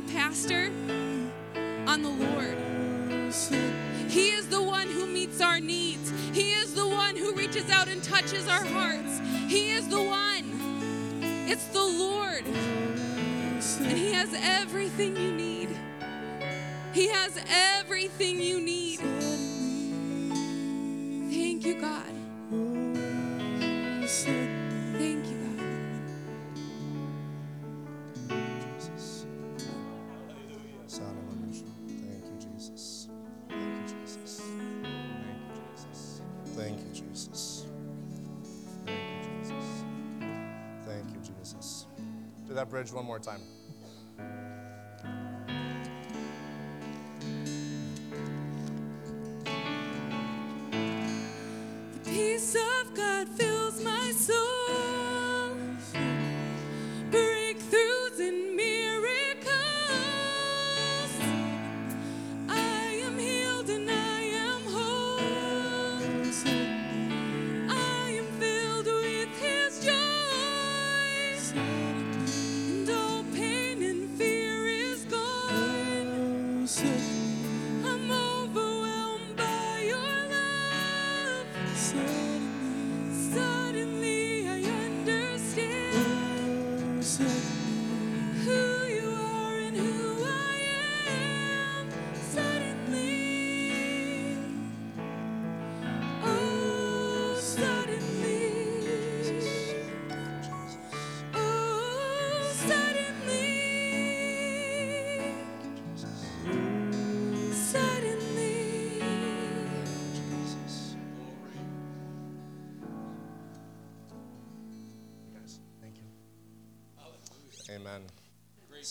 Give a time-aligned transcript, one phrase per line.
[0.00, 0.70] the pastor
[1.86, 2.56] on the Lord.
[4.08, 6.12] He is the one who meets our needs.
[6.32, 9.20] He is the one who reaches out and touches our hearts.
[9.48, 11.20] He is the one.
[11.48, 12.44] It's the Lord.
[12.46, 15.76] And He has everything you need.
[16.92, 19.00] He has everything you need.
[21.30, 22.07] Thank you, God.
[42.78, 43.57] Bridge one more time.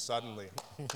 [0.08, 0.48] Suddenly.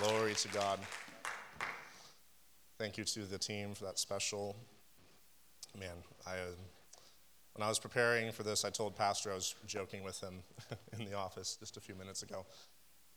[0.00, 0.80] Glory to God.
[2.76, 4.56] Thank you to the team for that special.
[5.78, 5.94] Man,
[6.26, 6.56] I, uh,
[7.52, 10.42] when I was preparing for this, I told Pastor I was joking with him
[10.98, 12.44] in the office just a few minutes ago.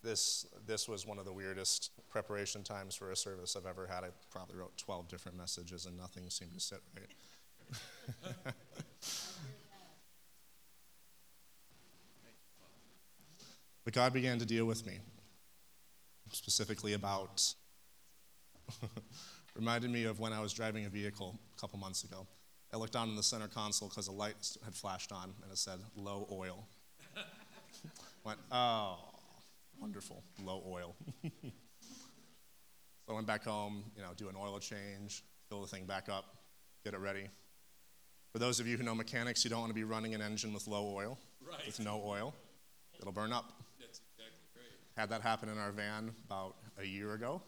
[0.03, 4.03] This, this was one of the weirdest preparation times for a service I've ever had.
[4.03, 8.53] I probably wrote 12 different messages and nothing seemed to sit right.
[13.87, 14.99] but God began to deal with me,
[16.33, 17.53] specifically about,
[19.55, 22.27] reminded me of when I was driving a vehicle a couple months ago.
[22.73, 25.57] I looked down in the center console because a light had flashed on and it
[25.57, 26.67] said low oil.
[28.25, 28.97] Went, oh,
[29.79, 30.93] wonderful, low oil.
[31.23, 31.29] so
[33.09, 36.25] I went back home, you know, do an oil change, fill the thing back up,
[36.83, 37.29] get it ready.
[38.33, 40.53] For those of you who know mechanics, you don't want to be running an engine
[40.53, 41.65] with low oil, Right.
[41.65, 42.33] with no oil.
[42.99, 43.53] It'll burn up.
[44.97, 45.09] That's exactly right.
[45.09, 47.41] Had that happen in our van about a year ago.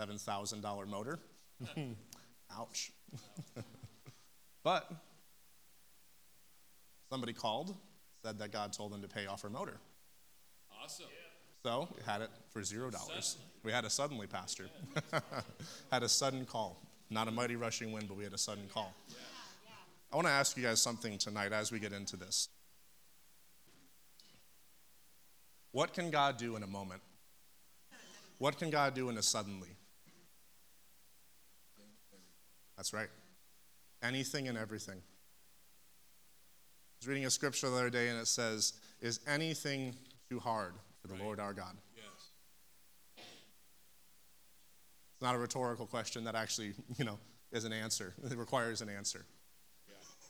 [0.00, 1.18] $7,000 motor.
[2.58, 2.92] Ouch.
[4.62, 4.90] but
[7.10, 7.74] somebody called,
[8.24, 9.78] said that God told them to pay off our motor.
[10.82, 11.06] Awesome.
[11.64, 13.36] So we had it for zero dollars.
[13.64, 14.66] We had a suddenly pastor.
[15.90, 16.80] had a sudden call.
[17.10, 18.94] Not a mighty rushing wind, but we had a sudden call.
[20.12, 22.48] I want to ask you guys something tonight as we get into this.
[25.72, 27.02] What can God do in a moment?
[28.38, 29.68] What can God do in a suddenly?
[32.76, 33.08] That's right.
[34.02, 34.96] Anything and everything.
[34.96, 35.00] I
[37.00, 39.94] was reading a scripture the other day and it says, Is anything
[40.30, 41.76] too hard for the Lord our God?
[41.96, 42.04] Yes.
[43.16, 47.18] It's not a rhetorical question that actually, you know,
[47.50, 48.14] is an answer.
[48.30, 49.24] It requires an answer.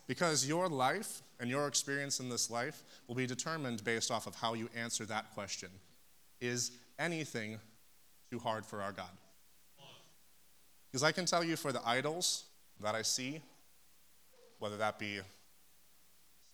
[0.08, 4.34] Because your life and your experience in this life will be determined based off of
[4.34, 5.68] how you answer that question.
[6.40, 7.60] Is anything
[8.30, 9.10] too hard for our God?
[10.90, 12.44] Because I can tell you for the idols
[12.80, 13.42] that I see,
[14.58, 15.20] whether that be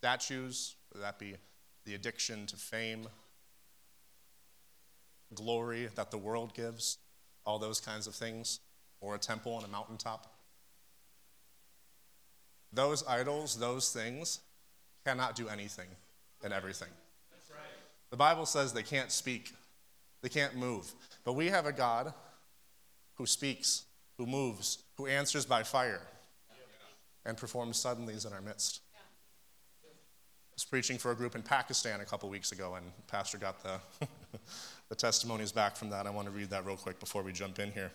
[0.01, 1.37] statues, whether that be
[1.85, 3.07] the addiction to fame,
[5.33, 6.99] glory that the world gives,
[7.47, 8.59] all those kinds of things,
[9.01, 10.34] or a temple on a mountaintop.
[12.75, 14.41] Those idols, those things,
[15.05, 15.87] cannot do anything
[16.43, 16.89] and everything.
[18.11, 19.53] The Bible says they can't speak,
[20.23, 20.93] they can't move.
[21.25, 22.13] But we have a God
[23.15, 23.85] who speaks,
[24.19, 26.03] who moves, who answers by fire,
[27.25, 28.81] and performs suddenlies in our midst.
[29.85, 33.63] I was preaching for a group in Pakistan a couple weeks ago, and Pastor got
[33.63, 33.81] the,
[34.89, 36.07] the testimonies back from that.
[36.07, 37.91] I want to read that real quick before we jump in here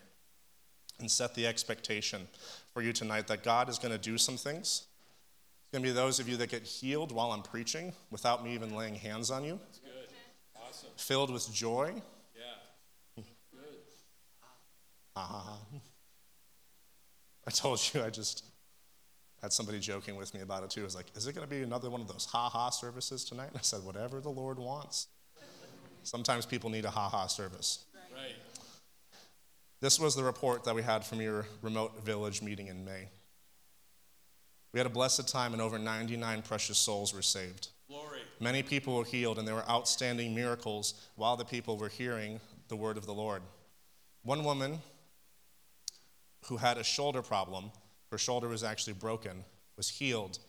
[0.99, 2.27] and set the expectation
[2.73, 4.87] for you tonight that God is going to do some things
[5.61, 8.53] It's going to be those of you that get healed while I'm preaching without me
[8.53, 9.59] even laying hands on you.
[9.65, 9.91] That's good.
[10.67, 10.89] Awesome.
[10.95, 11.93] Filled with joy.
[12.35, 13.23] Yeah.
[13.51, 13.63] Good.
[15.15, 15.57] Uh-huh.
[17.47, 18.45] I told you I just
[19.41, 20.81] had somebody joking with me about it too.
[20.81, 23.23] I was like, is it going to be another one of those ha ha services
[23.23, 23.49] tonight?
[23.49, 25.07] And I said, whatever the Lord wants.
[26.03, 27.85] Sometimes people need a ha ha service.
[29.81, 33.09] This was the report that we had from your remote village meeting in May.
[34.73, 37.69] We had a blessed time, and over 99 precious souls were saved.
[37.87, 38.19] Glory.
[38.39, 42.75] Many people were healed, and there were outstanding miracles while the people were hearing the
[42.75, 43.41] word of the Lord.
[44.23, 44.79] One woman
[46.45, 47.71] who had a shoulder problem,
[48.11, 49.43] her shoulder was actually broken,
[49.75, 50.39] was healed,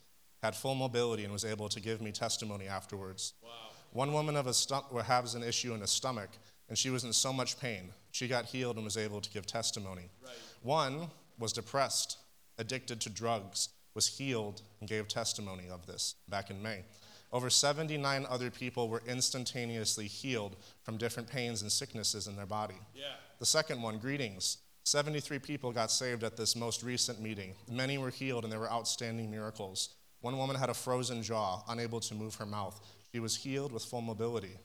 [0.42, 3.34] had full mobility, and was able to give me testimony afterwards.
[3.42, 3.50] Wow.
[3.92, 6.30] One woman of a stu- has an issue in a stomach,
[6.68, 7.92] and she was in so much pain.
[8.10, 10.10] She got healed and was able to give testimony.
[10.22, 10.32] Right.
[10.62, 11.08] One
[11.38, 12.18] was depressed,
[12.58, 16.84] addicted to drugs, was healed, and gave testimony of this back in May.
[17.32, 22.78] Over 79 other people were instantaneously healed from different pains and sicknesses in their body.
[22.94, 23.14] Yeah.
[23.38, 24.58] The second one, greetings.
[24.84, 27.54] 73 people got saved at this most recent meeting.
[27.70, 29.90] Many were healed, and there were outstanding miracles.
[30.20, 32.80] One woman had a frozen jaw, unable to move her mouth.
[33.12, 34.58] She was healed with full mobility.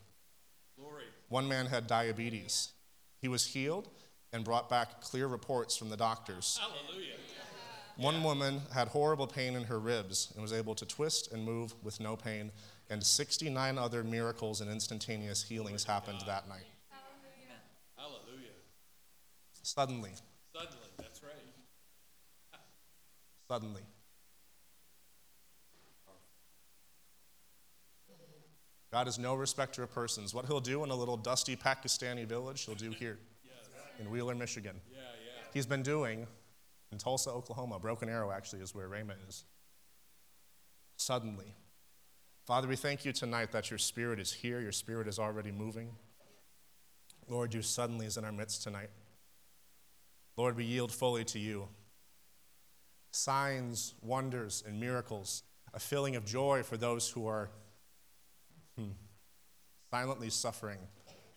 [0.78, 1.04] Glory.
[1.30, 2.72] One man had diabetes.
[3.26, 3.90] He was healed
[4.34, 6.60] and brought back clear reports from the doctors.
[6.62, 7.14] Hallelujah.
[7.98, 11.74] One woman had horrible pain in her ribs and was able to twist and move
[11.82, 12.52] with no pain,
[12.88, 16.68] and 69 other miracles and instantaneous healings happened that night.
[17.98, 18.54] Hallelujah.
[19.64, 20.12] Suddenly,
[20.54, 20.90] Suddenly.
[21.00, 21.34] That's right.
[23.50, 23.82] suddenly.
[28.96, 30.34] God is no respecter of persons.
[30.34, 33.20] What he'll do in a little dusty Pakistani village, he'll do here
[34.00, 34.80] in Wheeler, Michigan.
[35.54, 36.26] He's been doing
[36.94, 37.78] in Tulsa, Oklahoma.
[37.78, 39.44] Broken Arrow actually is where Rhema is.
[40.96, 41.56] Suddenly.
[42.46, 45.90] Father, we thank you tonight that your spirit is here, your spirit is already moving.
[47.28, 48.92] Lord, you suddenly is in our midst tonight.
[50.38, 51.68] Lord, we yield fully to you.
[53.12, 55.44] Signs, wonders, and miracles,
[55.74, 57.50] a feeling of joy for those who are
[58.78, 58.90] hmm,
[59.92, 60.80] silently suffering,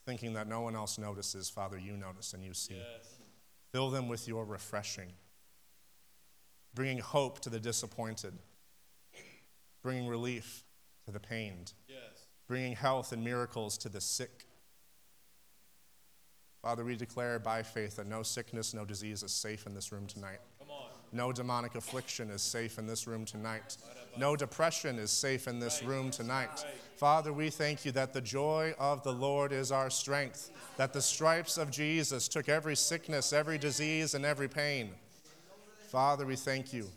[0.07, 1.49] thinking that no one else notices.
[1.49, 2.75] Father, you notice and you see.
[2.75, 3.19] Yes.
[3.73, 5.13] Fill them with your refreshing,
[6.75, 8.33] bringing hope to the disappointed,
[9.83, 10.65] bringing relief
[11.05, 11.99] to the pained, Yes.
[12.47, 14.47] bringing health and miracles to the sick.
[16.63, 20.07] Father, we declare by faith that no sickness, no disease is safe in this room
[20.07, 20.41] tonight.
[20.59, 20.91] Come on.
[21.13, 23.77] No demonic affliction is safe in this room tonight.
[24.19, 26.65] No depression is safe in this room tonight.
[26.97, 31.01] Father, we thank you that the joy of the Lord is our strength, that the
[31.01, 34.91] stripes of Jesus took every sickness, every disease, and every pain.
[35.91, 36.89] Father, we thank you.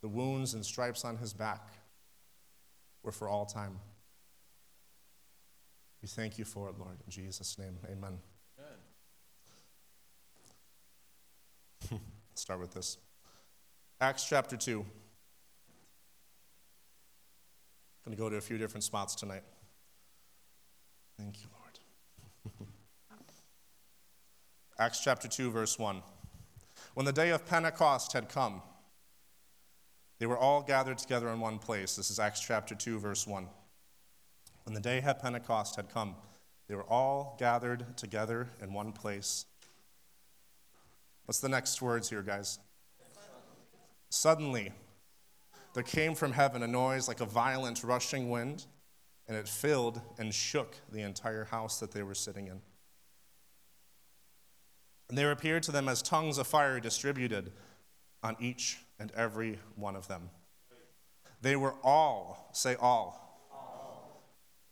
[0.00, 1.66] The wounds and stripes on his back
[3.02, 3.80] were for all time.
[6.00, 6.98] We thank you for it, Lord.
[7.04, 8.18] In Jesus' name, amen.
[11.90, 12.00] Amen.
[12.34, 12.98] start with this.
[14.02, 14.80] Acts chapter 2.
[14.80, 14.84] I'm
[18.04, 19.44] going to go to a few different spots tonight.
[21.16, 22.68] Thank you, Lord.
[24.80, 26.02] Acts chapter 2, verse 1.
[26.94, 28.60] When the day of Pentecost had come,
[30.18, 31.94] they were all gathered together in one place.
[31.94, 33.46] This is Acts chapter 2, verse 1.
[34.64, 36.16] When the day of Pentecost had come,
[36.66, 39.46] they were all gathered together in one place.
[41.24, 42.58] What's the next words here, guys?
[44.12, 44.72] Suddenly,
[45.72, 48.66] there came from heaven a noise like a violent rushing wind,
[49.26, 52.60] and it filled and shook the entire house that they were sitting in.
[55.08, 57.52] And there appeared to them as tongues of fire distributed
[58.22, 60.28] on each and every one of them.
[61.40, 64.22] They were all, say all, all,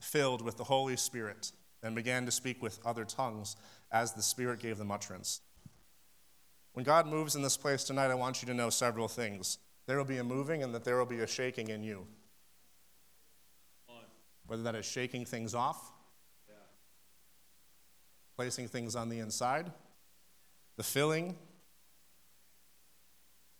[0.00, 3.56] filled with the Holy Spirit and began to speak with other tongues
[3.90, 5.40] as the Spirit gave them utterance.
[6.80, 9.58] When God moves in this place tonight, I want you to know several things.
[9.84, 12.06] There will be a moving and that there will be a shaking in you.
[14.46, 15.92] Whether that is shaking things off,
[18.34, 19.70] placing things on the inside,
[20.78, 21.36] the filling,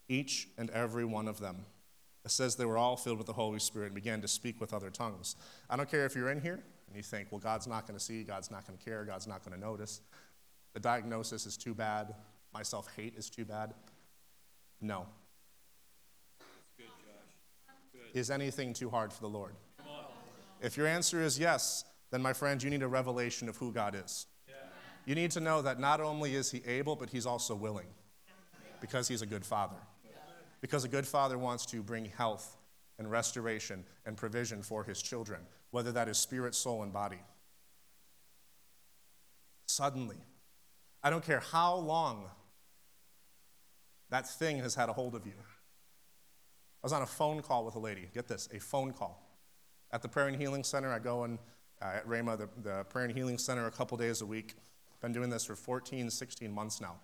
[0.08, 1.66] each and every one of them.
[2.24, 4.72] It says they were all filled with the Holy Spirit and began to speak with
[4.72, 5.36] other tongues.
[5.68, 8.02] I don't care if you're in here and you think, well, God's not going to
[8.02, 10.00] see, God's not going to care, God's not going to notice.
[10.72, 12.14] The diagnosis is too bad,
[12.52, 13.74] my self hate is too bad.
[14.80, 15.06] No.
[18.12, 19.54] Is anything too hard for the Lord?
[20.60, 23.94] If your answer is yes, then my friend, you need a revelation of who God
[23.94, 24.26] is.
[25.06, 27.86] You need to know that not only is He able, but He's also willing
[28.80, 29.76] because He's a good Father.
[30.60, 32.56] Because a good father wants to bring health
[32.98, 35.40] and restoration and provision for his children,
[35.70, 37.20] whether that is spirit, soul, and body.
[39.66, 40.18] Suddenly,
[41.02, 42.26] I don't care how long
[44.10, 45.32] that thing has had a hold of you.
[45.38, 48.08] I was on a phone call with a lady.
[48.14, 49.26] Get this, a phone call.
[49.92, 51.38] At the Prayer and Healing Center, I go in
[51.82, 54.54] uh, at Rhema, the, the Prayer and Healing Center, a couple days a week.
[55.00, 56.96] Been doing this for 14, 16 months now.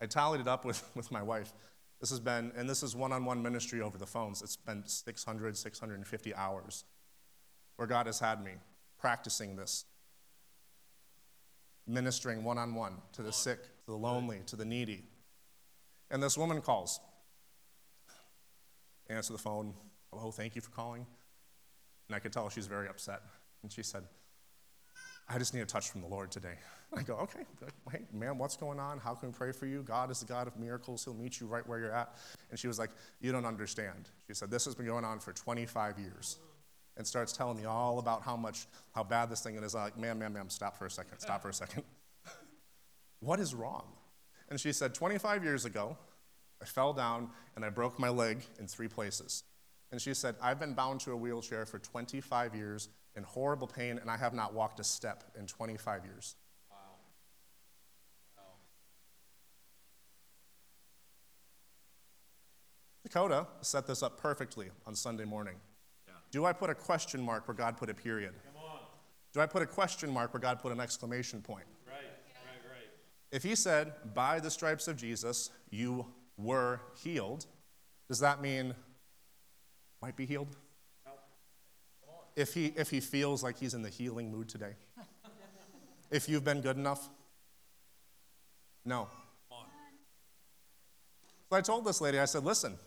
[0.00, 1.52] I tallied it up with, with my wife.
[2.00, 4.42] This has been, and this is one on one ministry over the phones.
[4.42, 6.84] It's been 600, 650 hours
[7.76, 8.52] where God has had me
[8.98, 9.84] practicing this,
[11.86, 15.04] ministering one on one to the sick, to the lonely, to the needy.
[16.10, 17.00] And this woman calls.
[19.08, 19.74] Answer the phone.
[20.12, 21.06] Hello, thank you for calling.
[22.08, 23.20] And I could tell she's very upset.
[23.62, 24.04] And she said,
[25.28, 26.54] I just need a touch from the Lord today.
[26.96, 27.44] I go, okay,
[27.92, 28.98] hey, ma'am, what's going on?
[28.98, 29.82] How can we pray for you?
[29.82, 31.04] God is the God of miracles.
[31.04, 32.16] He'll meet you right where you're at.
[32.50, 32.90] And she was like,
[33.20, 34.10] You don't understand.
[34.26, 36.38] She said, This has been going on for 25 years.
[36.96, 39.74] And starts telling me all about how much, how bad this thing is.
[39.74, 41.84] I'm like, ma'am, ma'am, ma'am, stop for a second, stop for a second.
[43.20, 43.84] what is wrong?
[44.50, 45.96] And she said, 25 years ago,
[46.60, 49.44] I fell down and I broke my leg in three places.
[49.92, 53.98] And she said, I've been bound to a wheelchair for 25 years in horrible pain,
[53.98, 56.36] and I have not walked a step in 25 years.
[56.70, 56.76] Wow.
[58.36, 58.42] wow.
[63.02, 65.56] Dakota set this up perfectly on Sunday morning.
[66.06, 66.14] Yeah.
[66.30, 68.34] Do I put a question mark where God put a period?
[68.44, 68.78] Come on.
[69.32, 71.66] Do I put a question mark where God put an exclamation point?
[73.32, 76.06] If he said, By the stripes of Jesus, you
[76.36, 77.46] were healed,
[78.08, 78.74] does that mean
[80.02, 80.56] might be healed?
[82.36, 84.74] If he, if he feels like he's in the healing mood today?
[86.10, 87.08] if you've been good enough?
[88.84, 89.08] No.
[91.50, 92.78] So I told this lady, I said, listen,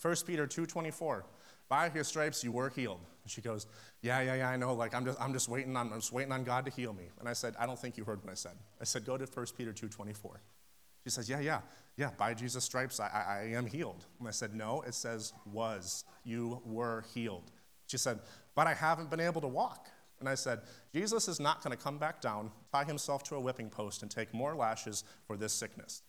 [0.00, 1.22] 1 Peter 2.24,
[1.68, 3.00] by his stripes you were healed.
[3.22, 3.66] And she goes,
[4.00, 4.74] yeah, yeah, yeah, I know.
[4.74, 7.04] Like, I'm just, I'm just waiting on, I'm just waiting on God to heal me.
[7.20, 8.52] And I said, I don't think you heard what I said.
[8.80, 10.36] I said, go to 1 Peter 2.24.
[11.04, 11.60] She says, yeah, yeah,
[11.96, 14.04] yeah, by Jesus' stripes I, I, am healed.
[14.18, 16.04] And I said, no, it says was.
[16.24, 17.50] You were healed.
[17.86, 18.20] She said,
[18.54, 19.88] but I haven't been able to walk.
[20.20, 20.60] And I said,
[20.94, 24.10] Jesus is not going to come back down, tie himself to a whipping post, and
[24.10, 26.02] take more lashes for this sickness.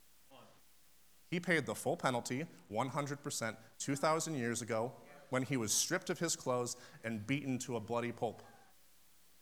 [1.32, 4.92] He paid the full penalty, 100%, 2,000 years ago,
[5.34, 8.44] when he was stripped of his clothes and beaten to a bloody pulp.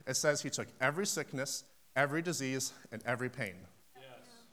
[0.07, 1.65] It says he took every sickness,
[1.97, 3.55] every disease, and every pain.
[3.97, 4.05] Yes.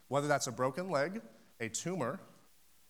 [0.09, 1.21] Whether that's a broken leg,
[1.61, 2.19] a tumor,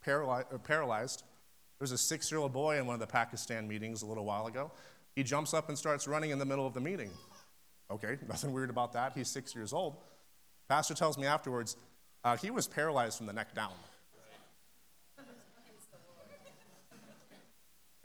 [0.01, 1.21] paralyzed.
[1.21, 4.25] There was a six year old boy in one of the Pakistan meetings a little
[4.25, 4.71] while ago.
[5.15, 7.11] He jumps up and starts running in the middle of the meeting.
[7.91, 9.13] Okay, nothing weird about that.
[9.15, 9.99] He's six years old.
[10.71, 11.77] Pastor tells me afterwards
[12.25, 13.73] uh, he was paralyzed from the neck down.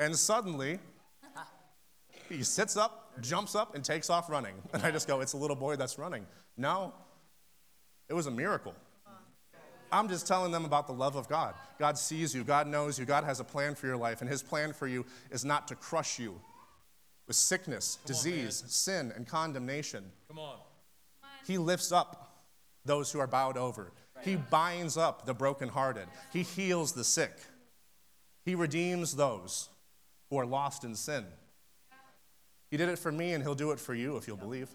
[0.03, 0.79] And suddenly,
[2.27, 4.55] he sits up, jumps up, and takes off running.
[4.73, 6.27] And I just go, It's a little boy that's running.
[6.57, 6.93] No,
[8.09, 8.75] it was a miracle.
[9.93, 11.53] I'm just telling them about the love of God.
[11.79, 14.43] God sees you, God knows you, God has a plan for your life, and His
[14.43, 16.41] plan for you is not to crush you
[17.27, 20.03] with sickness, Come disease, on, sin, and condemnation.
[20.27, 20.57] Come on.
[21.47, 22.41] He lifts up
[22.83, 23.93] those who are bowed over.
[24.21, 26.07] He binds up the brokenhearted.
[26.33, 27.33] He heals the sick.
[28.43, 29.69] He redeems those
[30.33, 31.25] who are lost in sin.
[32.71, 34.67] He did it for me, and He'll do it for you if you'll believe.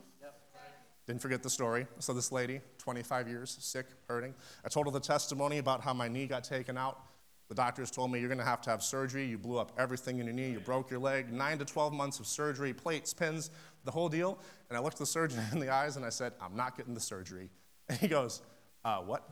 [1.05, 1.87] Didn't forget the story.
[1.99, 4.35] So, this lady, 25 years, sick, hurting.
[4.65, 7.01] I told her the testimony about how my knee got taken out.
[7.49, 9.25] The doctors told me you're going to have to have surgery.
[9.27, 10.51] You blew up everything in your knee.
[10.51, 11.33] You broke your leg.
[11.33, 13.51] Nine to 12 months of surgery, plates, pins,
[13.85, 14.39] the whole deal.
[14.69, 17.01] And I looked the surgeon in the eyes and I said, I'm not getting the
[17.01, 17.49] surgery.
[17.89, 18.43] And he goes,
[18.85, 19.29] uh, What?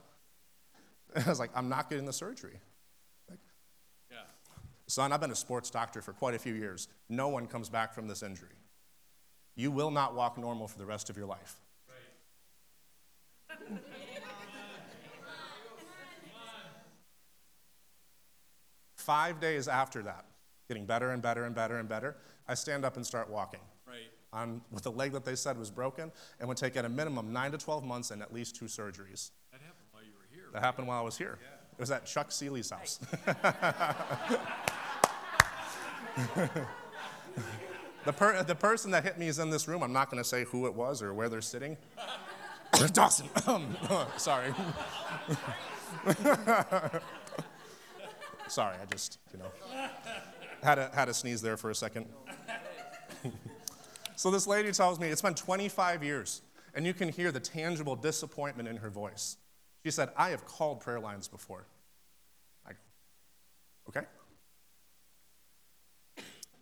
[1.14, 2.58] And I was like, I'm not getting the surgery.
[4.88, 6.88] Son, I've been a sports doctor for quite a few years.
[7.08, 8.50] No one comes back from this injury.
[9.56, 11.56] You will not walk normal for the rest of your life.
[18.94, 20.24] Five days after that,
[20.68, 22.16] getting better and better and better and better,
[22.48, 23.60] I stand up and start walking.
[23.86, 24.10] Right.
[24.32, 27.32] On, with the leg that they said was broken and would take at a minimum
[27.32, 29.30] 9 to 12 months and at least two surgeries.
[29.52, 30.46] That happened while you were here.
[30.52, 31.38] That happened while I was here.
[31.40, 31.48] Yeah.
[31.72, 32.98] It was at Chuck Seeley's house.
[38.04, 39.82] the, per, the person that hit me is in this room.
[39.82, 41.76] I'm not going to say who it was or where they're sitting.
[42.92, 43.28] Dawson.
[43.46, 43.76] Um,
[44.16, 44.52] sorry.
[48.48, 49.50] Sorry, I just, you know,
[50.62, 52.06] had a, had a sneeze there for a second.
[54.16, 56.42] so this lady tells me it's been 25 years,
[56.74, 59.36] and you can hear the tangible disappointment in her voice.
[59.84, 61.66] She said, I have called prayer lines before.
[62.64, 62.78] I go,
[63.88, 64.06] Okay?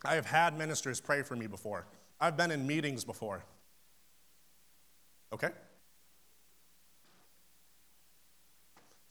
[0.04, 1.86] I have had ministers pray for me before.
[2.20, 3.44] I've been in meetings before.
[5.32, 5.50] Okay?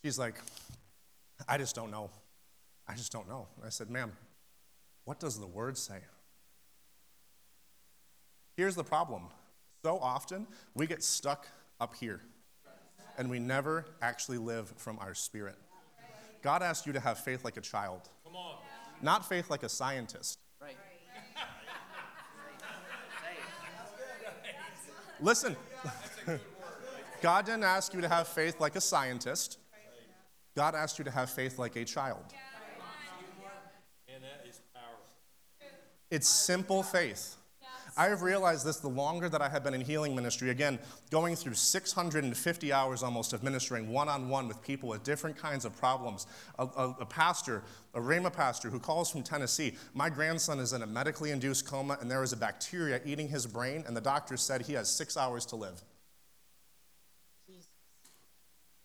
[0.03, 0.35] She's like,
[1.47, 2.09] I just don't know.
[2.87, 3.47] I just don't know.
[3.65, 4.11] I said, Ma'am,
[5.05, 5.99] what does the word say?
[8.55, 9.23] Here's the problem
[9.83, 11.47] so often we get stuck
[11.79, 12.21] up here
[13.17, 15.55] and we never actually live from our spirit.
[16.41, 18.55] God asked you to have faith like a child, Come on.
[19.01, 20.39] not faith like a scientist.
[25.19, 25.55] Listen,
[27.21, 29.57] God didn't ask you to have faith like a scientist.
[30.55, 32.23] God asked you to have faith like a child.
[34.07, 35.05] And that is powerful.
[36.11, 37.37] It's simple faith.
[37.95, 40.49] I have realized this the longer that I have been in healing ministry.
[40.49, 40.79] Again,
[41.11, 45.63] going through 650 hours almost of ministering one on one with people with different kinds
[45.63, 46.25] of problems.
[46.57, 50.81] A, a, a pastor, a Rhema pastor who calls from Tennessee, my grandson is in
[50.81, 54.37] a medically induced coma and there is a bacteria eating his brain, and the doctor
[54.37, 55.83] said he has six hours to live.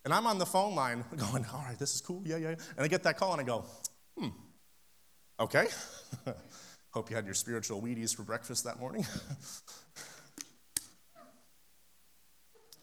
[0.05, 2.49] And I'm on the phone line going, all right, this is cool, yeah, yeah.
[2.49, 3.65] yeah." And I get that call and I go,
[4.17, 4.29] hmm,
[5.39, 5.67] okay.
[6.99, 9.05] Hope you had your spiritual Wheaties for breakfast that morning.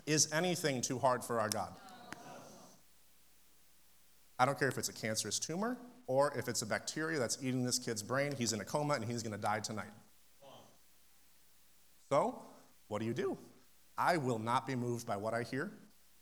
[0.06, 1.70] is anything too hard for our God?
[4.38, 7.62] I don't care if it's a cancerous tumor or if it's a bacteria that's eating
[7.62, 8.32] this kid's brain.
[8.38, 9.92] He's in a coma and he's going to die tonight.
[12.10, 12.40] So,
[12.88, 13.36] what do you do?
[13.98, 15.70] I will not be moved by what I hear,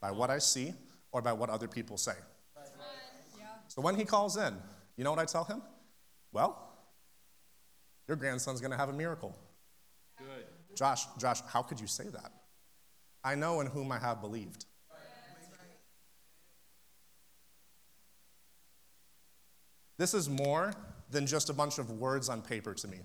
[0.00, 0.74] by what I see,
[1.12, 2.16] or by what other people say.
[3.68, 4.56] So when he calls in,
[4.96, 5.62] you know what I tell him?
[6.32, 6.73] Well,
[8.08, 9.36] your grandson's going to have a miracle.
[10.18, 10.46] Good.
[10.76, 12.32] Josh, Josh, how could you say that?
[13.22, 14.66] I know in whom I have believed.
[19.96, 20.72] This is more
[21.10, 22.98] than just a bunch of words on paper to me.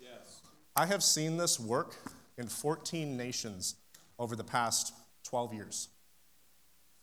[0.00, 0.40] Yes.
[0.76, 1.96] I have seen this work
[2.38, 3.74] in 14 nations
[4.18, 5.88] over the past 12 years.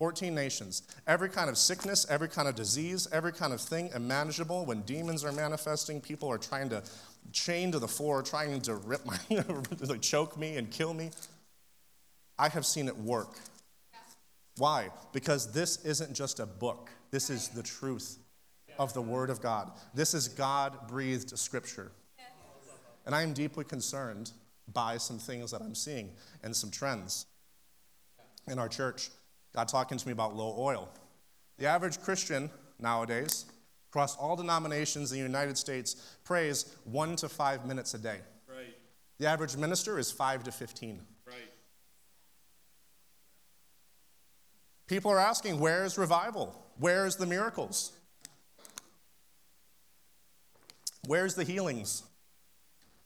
[0.03, 0.83] 14 nations.
[1.07, 4.65] Every kind of sickness, every kind of disease, every kind of thing imaginable.
[4.65, 6.83] When demons are manifesting, people are trying to
[7.31, 9.17] chain to the floor, trying to rip my,
[10.01, 11.11] choke me and kill me.
[12.37, 13.37] I have seen it work.
[14.57, 14.89] Why?
[15.13, 16.89] Because this isn't just a book.
[17.09, 18.17] This is the truth
[18.77, 19.71] of the Word of God.
[19.93, 21.93] This is God breathed scripture.
[23.05, 24.33] And I am deeply concerned
[24.73, 26.09] by some things that I'm seeing
[26.43, 27.25] and some trends
[28.49, 29.09] in our church.
[29.53, 30.89] God talking to me about low oil.
[31.57, 33.45] The average Christian nowadays,
[33.91, 38.17] across all denominations in the United States, prays one to five minutes a day.
[38.47, 38.75] Right.
[39.19, 40.99] The average minister is five to 15.
[41.27, 41.35] Right.
[44.87, 46.59] People are asking, where's revival?
[46.79, 47.91] Where's the miracles?
[51.05, 52.03] Where's the healings?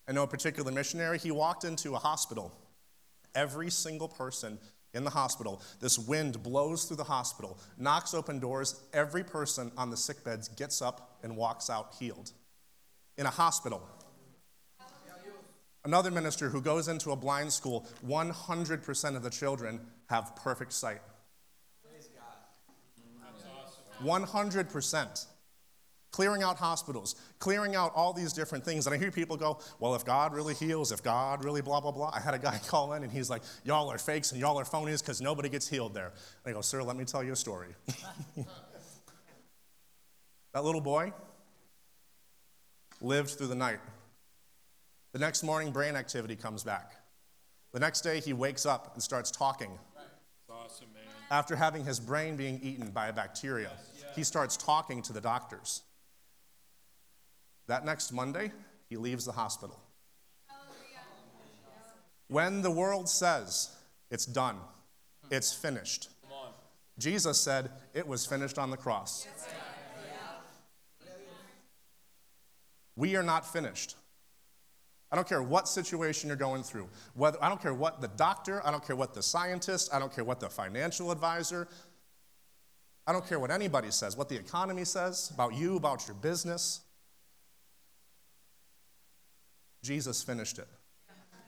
[0.07, 2.53] I know a particular missionary, he walked into a hospital.
[3.35, 4.57] Every single person
[4.93, 8.81] in the hospital, this wind blows through the hospital, knocks open doors.
[8.93, 12.31] Every person on the sick beds gets up and walks out healed.
[13.17, 13.87] In a hospital.
[15.85, 20.99] Another minister who goes into a blind school, 100% of the children have perfect sight.
[24.03, 25.25] 100%.
[26.17, 28.87] Clearing out hospitals, clearing out all these different things.
[28.87, 31.91] And I hear people go, well, if God really heals, if God really blah, blah,
[31.91, 32.09] blah.
[32.11, 34.63] I had a guy call in and he's like, y'all are fakes and y'all are
[34.63, 36.11] phonies because nobody gets healed there.
[36.43, 37.67] And I go, sir, let me tell you a story.
[40.53, 41.13] that little boy
[42.99, 43.77] lived through the night.
[45.13, 46.93] The next morning, brain activity comes back.
[47.73, 49.77] The next day, he wakes up and starts talking
[50.49, 51.03] awesome, man.
[51.29, 53.69] after having his brain being eaten by a bacteria.
[54.15, 55.83] He starts talking to the doctors.
[57.67, 58.51] That next Monday,
[58.89, 59.79] he leaves the hospital.
[62.29, 63.75] When the world says
[64.09, 64.57] it's done,
[65.29, 66.09] it's finished,
[66.99, 69.27] Jesus said it was finished on the cross.
[72.95, 73.95] We are not finished.
[75.11, 76.89] I don't care what situation you're going through.
[77.13, 80.13] Whether, I don't care what the doctor, I don't care what the scientist, I don't
[80.13, 81.67] care what the financial advisor,
[83.05, 86.81] I don't care what anybody says, what the economy says about you, about your business.
[89.83, 90.67] Jesus finished it.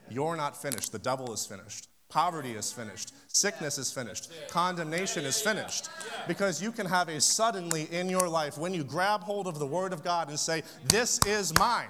[0.08, 0.92] You're not finished.
[0.92, 1.88] The devil is finished.
[2.08, 3.14] Poverty is finished.
[3.28, 4.32] Sickness is finished.
[4.48, 5.88] Condemnation is finished.
[6.26, 9.66] Because you can have a suddenly in your life when you grab hold of the
[9.66, 11.88] Word of God and say, This is mine.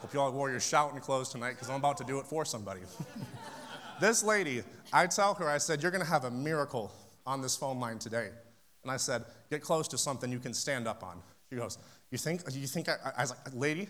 [0.00, 2.44] Hope you all wore your shouting clothes tonight because I'm about to do it for
[2.44, 2.80] somebody.
[4.00, 6.90] this lady, I tell her, I said, You're going to have a miracle
[7.26, 8.30] on this phone line today.
[8.82, 11.22] And I said, Get close to something you can stand up on.
[11.50, 11.78] She goes,
[12.10, 13.88] You think, you think I, I was like, Lady,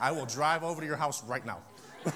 [0.00, 1.58] I will drive over to your house right now.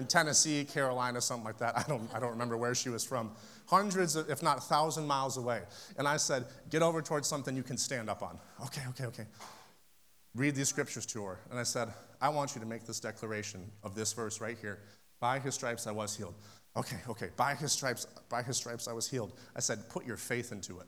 [0.00, 1.78] in Tennessee, Carolina, something like that.
[1.78, 3.30] I don't, I don't remember where she was from.
[3.66, 5.60] Hundreds, of, if not a thousand miles away.
[5.98, 8.38] And I said, Get over towards something you can stand up on.
[8.64, 9.26] Okay, okay, okay.
[10.34, 11.38] Read these scriptures to her.
[11.50, 11.88] And I said,
[12.20, 14.80] I want you to make this declaration of this verse right here.
[15.20, 16.34] By his stripes I was healed.
[16.76, 17.28] Okay, okay.
[17.36, 19.32] By his stripes, by his stripes I was healed.
[19.54, 20.86] I said, put your faith into it.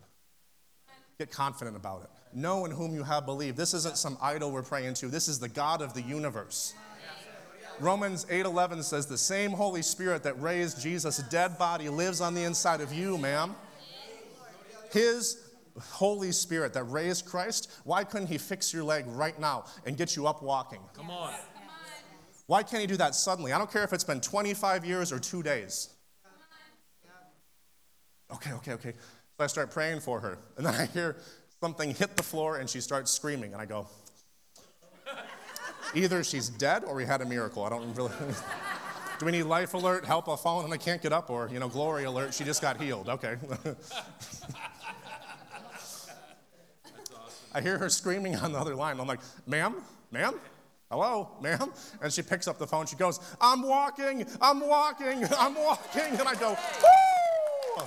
[1.19, 2.11] Get confident about it.
[2.33, 3.57] Know in whom you have believed.
[3.57, 5.09] This isn't some idol we're praying to.
[5.09, 6.75] This is the God of the universe.
[7.81, 12.43] Romans 8:11 says the same Holy Spirit that raised Jesus' dead body lives on the
[12.43, 13.55] inside of you, ma'am.
[14.93, 15.39] His
[15.91, 20.17] Holy Spirit that raised Christ, why couldn't he fix your leg right now and get
[20.17, 20.81] you up walking?
[20.95, 21.35] Come on.
[22.47, 23.53] Why can't he do that suddenly?
[23.53, 25.89] I don't care if it's been 25 years or 2 days.
[28.33, 28.93] Okay, okay, okay.
[29.39, 31.17] So I start praying for her, and then I hear
[31.63, 33.87] something hit the floor and she starts screaming, and I go,
[35.95, 37.63] Either she's dead or we had a miracle.
[37.65, 38.11] I don't really.
[39.19, 41.61] Do we need life alert, help, I've fallen and I can't get up, or, you
[41.61, 43.09] know, glory alert, she just got healed?
[43.09, 43.37] Okay.
[47.55, 48.99] I hear her screaming on the other line.
[48.99, 49.77] I'm like, ma'am,
[50.11, 50.35] ma'am,
[50.91, 51.71] hello, ma'am.
[52.01, 52.87] And she picks up the phone.
[52.87, 56.19] She goes, I'm walking, I'm walking, I'm walking.
[56.19, 56.57] And I go,
[57.77, 57.85] woo!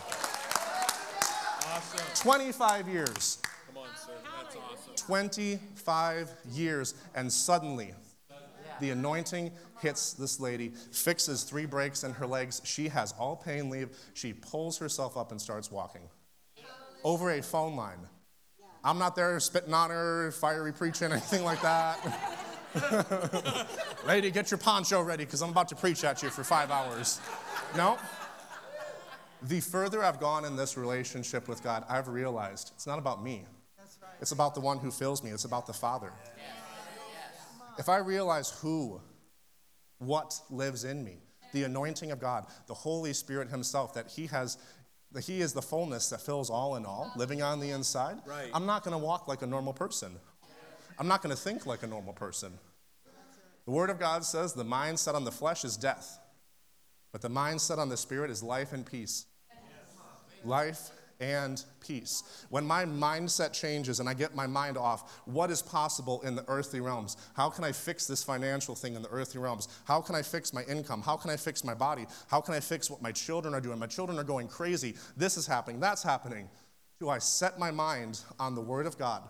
[1.74, 2.06] Awesome.
[2.16, 3.40] 25 years.
[4.04, 4.60] Come on, sir.
[4.68, 4.96] That's awesome.
[5.08, 6.96] 25 years.
[7.16, 7.94] And suddenly,
[8.80, 12.62] the anointing hits this lady, fixes three breaks in her legs.
[12.64, 13.90] She has all pain leave.
[14.14, 16.02] She pulls herself up and starts walking
[17.04, 18.00] over a phone line.
[18.84, 22.00] I'm not there spitting on her, fiery preaching, anything like that.
[24.06, 27.22] Lady, get your poncho ready because I'm about to preach at you for five hours.
[27.76, 27.98] No.
[29.44, 33.46] The further I've gone in this relationship with God, I've realized it's not about me.
[34.22, 36.12] It's about the one who fills me, it's about the Father.
[37.78, 39.02] If I realize who,
[40.00, 41.18] what lives in me,
[41.52, 44.58] the anointing of God, the Holy Spirit Himself, that He has
[45.12, 48.50] that He is the fullness that fills all in all, living on the inside, Right.
[48.54, 50.12] I'm not going to walk like a normal person.
[51.00, 52.54] I'm not going to think like a normal person.
[53.66, 56.20] The Word of God says the mind set on the flesh is death,
[57.12, 59.26] but the mind set on the Spirit is life and peace.
[60.44, 62.46] Life and peace.
[62.50, 66.44] When my mindset changes and I get my mind off, what is possible in the
[66.48, 67.18] earthly realms?
[67.36, 69.68] How can I fix this financial thing in the earthly realms?
[69.86, 71.02] How can I fix my income?
[71.02, 72.06] How can I fix my body?
[72.28, 73.80] How can I fix what my children are doing?
[73.80, 74.96] My children are going crazy.
[75.16, 76.50] This is happening, that's happening.
[77.00, 79.24] Do I set my mind on the Word of God?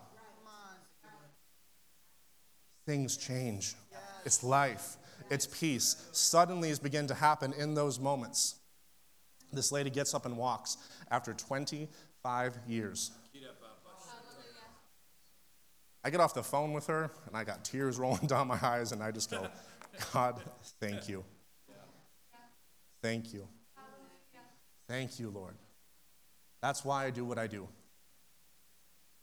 [2.85, 3.73] Things change.
[4.25, 4.97] It's life,
[5.29, 6.09] it's peace.
[6.13, 8.55] Suddenlies begin to happen in those moments.
[9.53, 10.77] This lady gets up and walks
[11.11, 13.11] after 25 years.
[16.03, 18.91] I get off the phone with her and I got tears rolling down my eyes
[18.91, 19.47] and I just go,
[20.13, 20.41] God,
[20.79, 21.23] thank you.
[23.01, 23.47] Thank you.
[24.87, 25.55] Thank you, Lord.
[26.61, 27.67] That's why I do what I do.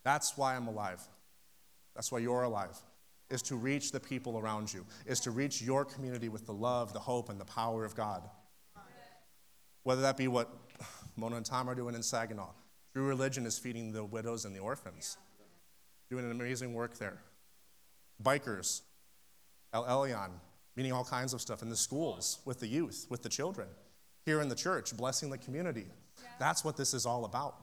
[0.05, 1.01] That's why I'm alive.
[1.95, 2.77] That's why you're alive.
[3.31, 6.92] Is to reach the people around you, is to reach your community with the love,
[6.92, 8.29] the hope, and the power of God.
[9.85, 10.49] Whether that be what
[11.16, 12.51] Mona and Tom are doing in Saginaw.
[12.92, 15.16] True religion is feeding the widows and the orphans,
[16.11, 17.18] doing an amazing work there.
[18.22, 18.83] Bikers,
[19.72, 20.31] El Elyon,
[20.77, 23.68] meaning all kinds of stuff in the schools, with the youth, with the children.
[24.25, 25.87] Here in the church, blessing the community.
[26.38, 27.57] That's what this is all about.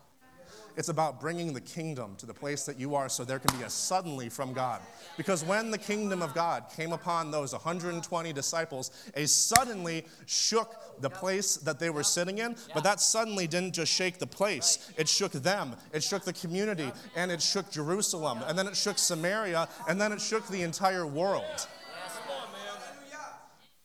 [0.77, 3.65] It's about bringing the kingdom to the place that you are so there can be
[3.65, 4.81] a suddenly from God.
[5.17, 11.09] Because when the kingdom of God came upon those 120 disciples, a suddenly shook the
[11.09, 15.09] place that they were sitting in, but that suddenly didn't just shake the place, it
[15.09, 19.67] shook them, it shook the community, and it shook Jerusalem, and then it shook Samaria,
[19.87, 21.67] and then it shook the entire world.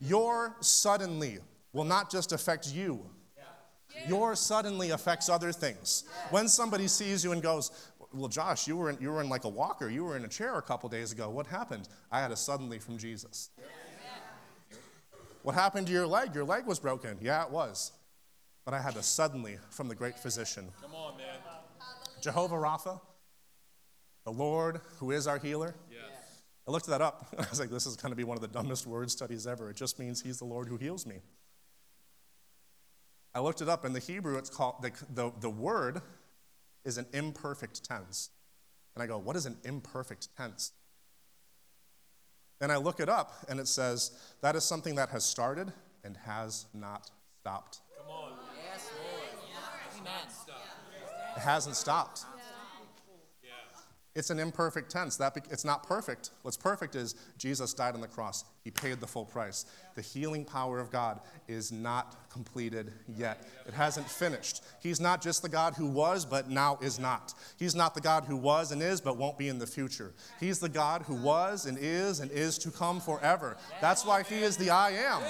[0.00, 1.38] Your suddenly
[1.72, 3.05] will not just affect you,
[4.07, 6.05] your suddenly affects other things.
[6.31, 7.71] When somebody sees you and goes,
[8.12, 10.29] Well, Josh, you were, in, you were in like a walker, you were in a
[10.29, 11.31] chair a couple days ago.
[11.31, 11.88] What happened?
[12.11, 13.51] I had a suddenly from Jesus.
[15.43, 16.35] What happened to your leg?
[16.35, 17.19] Your leg was broken.
[17.21, 17.93] Yeah, it was.
[18.64, 20.69] But I had a suddenly from the great physician.
[20.81, 21.37] Come on, man.
[22.23, 22.99] Jehovah Rapha,
[24.25, 25.75] the Lord who is our healer.
[25.90, 26.01] Yes.
[26.67, 27.27] I looked that up.
[27.38, 29.69] I was like, this is going to be one of the dumbest word studies ever.
[29.69, 31.17] It just means he's the Lord who heals me.
[33.35, 33.85] I looked it up.
[33.85, 36.01] In the Hebrew, it's called, the, the, the word
[36.85, 38.31] is an imperfect tense.
[38.94, 40.73] And I go, what is an imperfect tense?
[42.61, 45.73] And I look it up, and it says, that is something that has started
[46.05, 47.81] and has not stopped.
[47.99, 48.33] Come on.
[48.70, 49.29] yes, Lord,
[50.01, 50.12] Amen.
[51.37, 52.25] It hasn't stopped.
[54.14, 55.16] It's an imperfect tense.
[55.16, 56.31] That it's not perfect.
[56.42, 58.44] What's perfect is Jesus died on the cross.
[58.62, 59.66] He paid the full price.
[59.96, 63.46] The healing power of God is not completed yet.
[63.66, 64.62] It hasn't finished.
[64.81, 67.35] He's not just the God who was but now is not.
[67.59, 70.12] He's not the God who was and is but won't be in the future.
[70.38, 73.57] He's the God who was and is and is to come forever.
[73.81, 75.22] That's why he is the I am.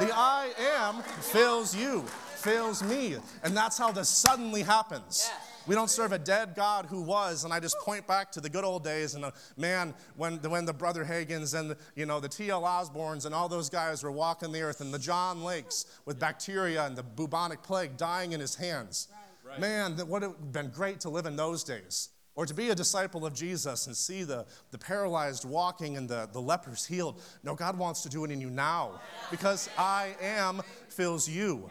[0.00, 5.30] The I am fills you, fills me, and that's how this suddenly happens.
[5.66, 8.48] We don't serve a dead God who was, and I just point back to the
[8.48, 9.14] good old days.
[9.14, 12.62] And uh, man, when, when the Brother Hagins and the, you know the T.L.
[12.62, 16.86] Osborns and all those guys were walking the earth, and the John Lakes with bacteria
[16.86, 19.08] and the bubonic plague dying in his hands.
[19.44, 19.60] Right.
[19.60, 22.10] Man, that would have been great to live in those days.
[22.36, 26.28] Or to be a disciple of Jesus and see the, the paralyzed walking and the,
[26.32, 27.22] the lepers healed.
[27.42, 29.00] No, God wants to do it in you now
[29.30, 31.70] because I am fills you.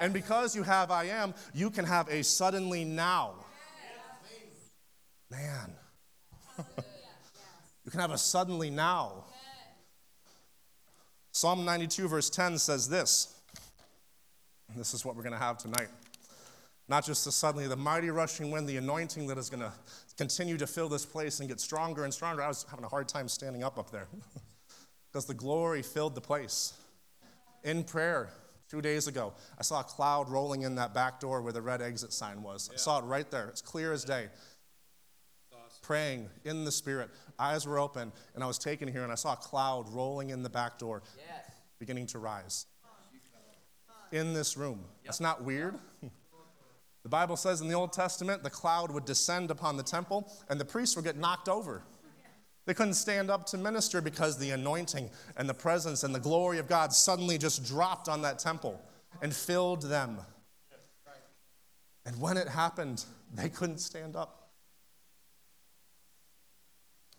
[0.00, 3.34] And because you have I am, you can have a suddenly now.
[5.30, 5.74] Man.
[7.84, 9.24] you can have a suddenly now.
[11.32, 13.34] Psalm 92, verse 10 says this.
[14.76, 15.88] This is what we're going to have tonight.
[16.88, 19.72] Not just the suddenly, the mighty rushing wind, the anointing that is going to
[20.16, 22.42] continue to fill this place and get stronger and stronger.
[22.42, 24.08] I was having a hard time standing up up there
[25.12, 26.72] because the glory filled the place.
[27.62, 28.30] In prayer,
[28.68, 31.80] Two days ago, I saw a cloud rolling in that back door where the red
[31.80, 32.68] exit sign was.
[32.70, 32.74] Yeah.
[32.74, 33.48] I saw it right there.
[33.48, 34.26] It's clear as day.
[35.50, 35.78] Awesome.
[35.80, 37.08] Praying in the Spirit.
[37.38, 40.42] Eyes were open, and I was taken here, and I saw a cloud rolling in
[40.42, 41.50] the back door, yes.
[41.78, 42.66] beginning to rise.
[44.12, 44.78] In this room.
[44.78, 45.04] Yep.
[45.04, 45.78] That's not weird.
[47.04, 50.60] The Bible says in the Old Testament, the cloud would descend upon the temple, and
[50.60, 51.82] the priests would get knocked over.
[52.68, 56.58] They couldn't stand up to minister because the anointing and the presence and the glory
[56.58, 58.78] of God suddenly just dropped on that temple
[59.22, 60.18] and filled them.
[62.04, 64.50] And when it happened, they couldn't stand up.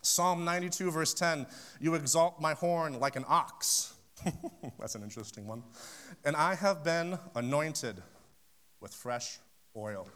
[0.03, 1.47] Psalm 92, verse 10
[1.79, 3.95] You exalt my horn like an ox.
[4.79, 5.63] That's an interesting one.
[6.23, 8.03] And I have been anointed
[8.81, 9.39] with fresh
[9.75, 10.07] oil.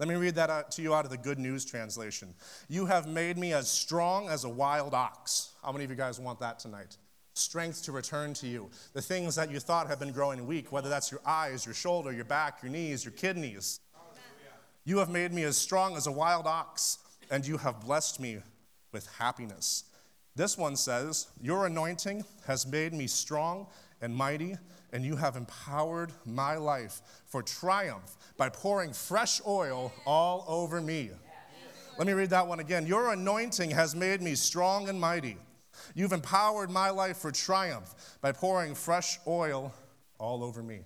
[0.00, 2.32] Let me read that to you out of the Good News translation.
[2.70, 5.52] You have made me as strong as a wild ox.
[5.62, 6.96] How many of you guys want that tonight?
[7.34, 8.70] Strength to return to you.
[8.94, 12.12] The things that you thought have been growing weak, whether that's your eyes, your shoulder,
[12.12, 13.80] your back, your knees, your kidneys.
[14.86, 16.96] You have made me as strong as a wild ox,
[17.30, 18.38] and you have blessed me
[18.92, 19.84] with happiness.
[20.34, 23.66] This one says, Your anointing has made me strong
[24.00, 24.56] and mighty,
[24.92, 31.10] and you have empowered my life for triumph by pouring fresh oil all over me.
[31.98, 32.86] Let me read that one again.
[32.86, 35.36] Your anointing has made me strong and mighty.
[35.94, 39.72] You've empowered my life for triumph by pouring fresh oil
[40.18, 40.80] all over me.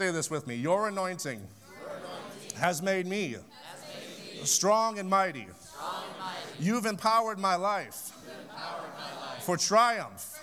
[0.00, 0.56] Say this with me.
[0.56, 1.40] Your anointing,
[2.56, 3.36] has, made me
[4.44, 5.46] strong and mighty.
[6.58, 8.12] You've empowered my life,
[9.40, 10.35] for triumph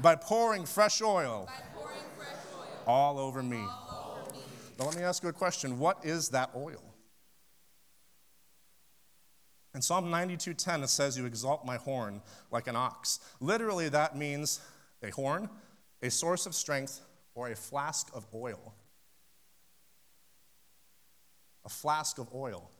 [0.00, 2.82] by pouring fresh oil, pouring fresh oil.
[2.86, 3.58] All, over me.
[3.58, 4.40] all over me.
[4.78, 6.82] Now, let me ask you a question What is that oil?
[9.74, 13.20] In Psalm 92:10 it says you exalt my horn like an ox.
[13.40, 14.60] Literally that means
[15.02, 15.48] a horn,
[16.02, 17.00] a source of strength
[17.34, 18.74] or a flask of oil.
[21.64, 22.70] A flask of oil.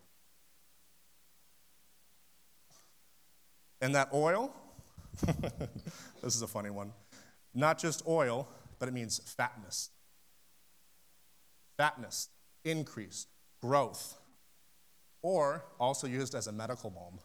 [3.81, 4.53] And that oil
[6.23, 6.93] this is a funny one.
[7.59, 9.91] Not just oil, but it means fatness.
[11.77, 12.29] Fatness,
[12.65, 13.27] increase,
[13.61, 14.17] growth,
[15.23, 17.19] or also used as a medical balm.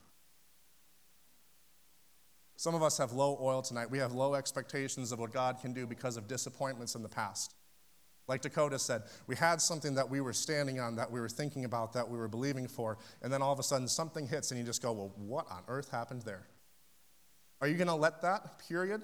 [2.56, 3.92] Some of us have low oil tonight.
[3.92, 7.54] We have low expectations of what God can do because of disappointments in the past.
[8.28, 11.64] Like Dakota said, we had something that we were standing on, that we were thinking
[11.64, 14.60] about, that we were believing for, and then all of a sudden something hits and
[14.60, 16.48] you just go, well, what on earth happened there?
[17.62, 19.04] Are you going to let that, period,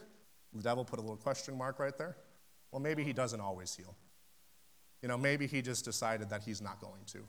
[0.54, 2.18] the devil put a little question mark right there.
[2.72, 3.96] Well, maybe he doesn't always heal.
[5.02, 7.20] You know, maybe he just decided that he's not going to.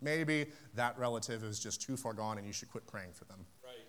[0.00, 3.44] Maybe that relative is just too far gone and you should quit praying for them.
[3.62, 3.86] Right.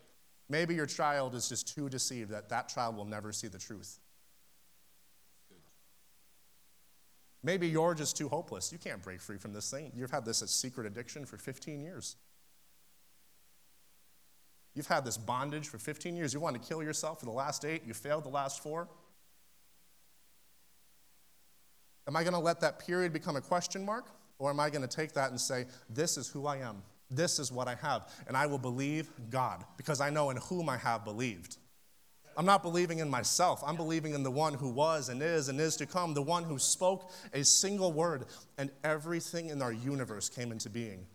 [0.49, 3.99] Maybe your child is just too deceived that that child will never see the truth.
[7.43, 8.71] Maybe you're just too hopeless.
[8.71, 9.91] You can't break free from this thing.
[9.95, 12.17] You've had this as secret addiction for 15 years.
[14.73, 16.33] You've had this bondage for 15 years.
[16.33, 17.83] You want to kill yourself for the last eight.
[17.85, 18.87] You failed the last four.
[22.07, 24.09] Am I going to let that period become a question mark?
[24.39, 26.81] Or am I going to take that and say, This is who I am.
[27.09, 28.11] This is what I have.
[28.27, 31.57] And I will believe God because I know in whom I have believed.
[32.37, 33.61] I'm not believing in myself.
[33.65, 36.43] I'm believing in the one who was and is and is to come, the one
[36.43, 38.25] who spoke a single word,
[38.57, 41.05] and everything in our universe came into being.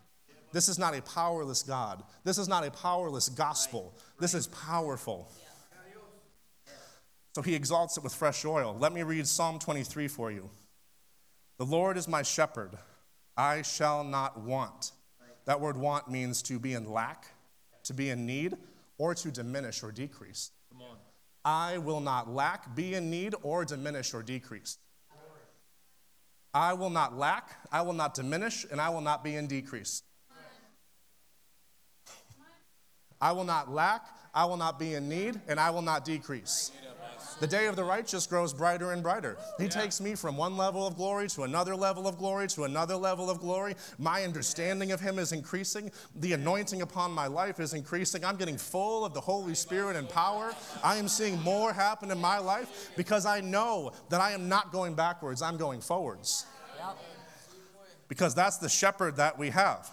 [0.52, 2.02] This is not a powerless God.
[2.24, 3.94] This is not a powerless gospel.
[4.18, 5.30] This is powerful.
[7.34, 8.76] So he exalts it with fresh oil.
[8.78, 10.48] Let me read Psalm 23 for you.
[11.58, 12.78] The Lord is my shepherd,
[13.36, 14.92] I shall not want.
[15.44, 17.26] That word want means to be in lack,
[17.84, 18.56] to be in need,
[18.98, 20.50] or to diminish or decrease.
[21.44, 24.78] I will not lack, be in need, or diminish or decrease.
[26.52, 30.02] I will not lack, I will not diminish, and I will not be in decrease.
[33.20, 36.72] I will not lack, I will not be in need, and I will not decrease.
[37.38, 39.36] The day of the righteous grows brighter and brighter.
[39.58, 42.96] He takes me from one level of glory to another level of glory to another
[42.96, 43.74] level of glory.
[43.98, 45.90] My understanding of Him is increasing.
[46.16, 48.24] The anointing upon my life is increasing.
[48.24, 50.54] I'm getting full of the Holy Spirit and power.
[50.82, 54.72] I am seeing more happen in my life because I know that I am not
[54.72, 56.46] going backwards, I'm going forwards.
[58.08, 59.90] Because that's the shepherd that we have.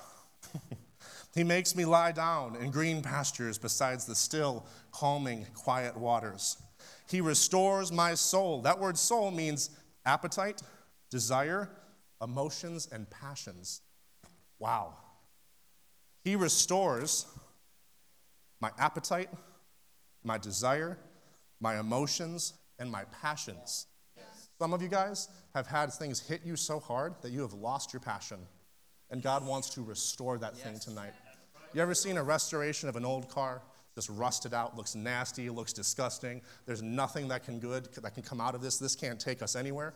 [1.34, 6.58] He makes me lie down in green pastures besides the still, calming, quiet waters.
[7.10, 8.62] He restores my soul.
[8.62, 9.72] That word soul means
[10.06, 10.62] appetite,
[11.10, 11.70] desire,
[12.22, 13.82] emotions, and passions.
[14.60, 14.94] Wow.
[16.24, 17.26] He restores
[18.62, 19.30] my appetite,
[20.24, 20.98] my desire,
[21.60, 23.88] my emotions, and my passions.
[24.60, 27.92] Some of you guys have had things hit you so hard that you have lost
[27.92, 28.38] your passion.
[29.10, 31.14] And God wants to restore that thing tonight.
[31.74, 33.62] You ever seen a restoration of an old car?
[33.96, 36.42] just rusted out, looks nasty, looks disgusting.
[36.66, 38.78] There's nothing that can good that can come out of this.
[38.78, 39.94] This can't take us anywhere.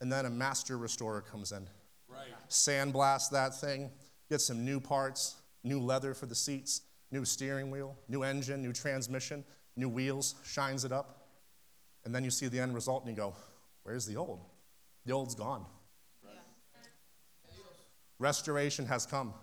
[0.00, 1.66] And then a master restorer comes in.
[2.08, 2.28] Right.
[2.48, 3.90] Sandblast that thing,
[4.28, 8.72] get some new parts, new leather for the seats, new steering wheel, new engine, new
[8.72, 9.44] transmission,
[9.76, 11.26] new wheels, shines it up.
[12.04, 13.34] And then you see the end result and you go,
[13.84, 14.40] Where's the old?
[15.04, 15.66] The old's gone.
[16.24, 16.34] Right.
[18.20, 19.34] Restoration has come.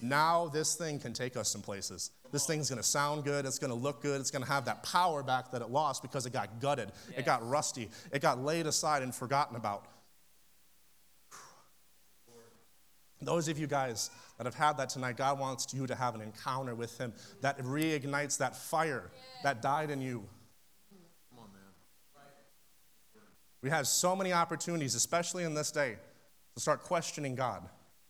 [0.00, 2.10] Now this thing can take us some places.
[2.30, 5.50] This thing's gonna sound good, it's gonna look good, it's gonna have that power back
[5.52, 7.20] that it lost because it got gutted, yes.
[7.20, 9.86] it got rusty, it got laid aside and forgotten about.
[13.20, 16.20] Those of you guys that have had that tonight, God wants you to have an
[16.20, 19.10] encounter with Him that reignites that fire
[19.42, 20.24] that died in you.
[21.30, 22.22] Come on, man.
[23.60, 25.96] We have so many opportunities, especially in this day,
[26.54, 27.68] to start questioning God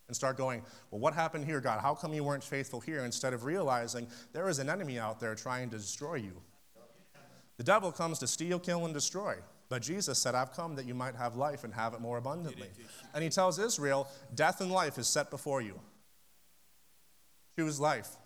[0.09, 1.81] and start going, Well, what happened here, God?
[1.81, 3.05] How come you weren't faithful here?
[3.05, 6.43] Instead of realizing there is an enemy out there trying to destroy you.
[7.59, 9.37] The devil comes to steal, kill, and destroy.
[9.69, 12.69] But Jesus said, I've come that you might have life and have it more abundantly.
[13.15, 15.79] And he tells Israel, Death and life is set before you.
[17.57, 18.17] Choose life.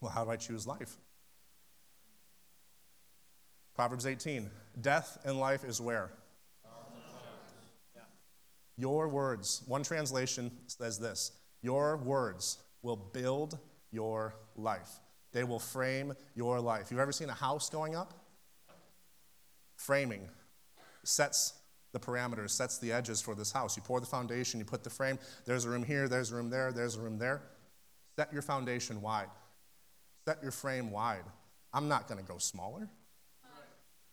[0.00, 0.96] Well, how do I choose life?
[3.74, 6.10] Proverbs 18 Death and life is where?
[8.76, 13.58] Your words, one translation says this Your words will build
[13.90, 15.00] your life.
[15.32, 16.90] They will frame your life.
[16.90, 18.14] You've ever seen a house going up?
[19.76, 20.28] Framing
[21.04, 21.54] sets
[21.92, 23.76] the parameters, sets the edges for this house.
[23.76, 25.18] You pour the foundation, you put the frame.
[25.44, 27.42] There's a room here, there's a room there, there's a room there.
[28.16, 29.28] Set your foundation wide.
[30.26, 31.24] Set your frame wide.
[31.72, 32.88] I'm not going to go smaller.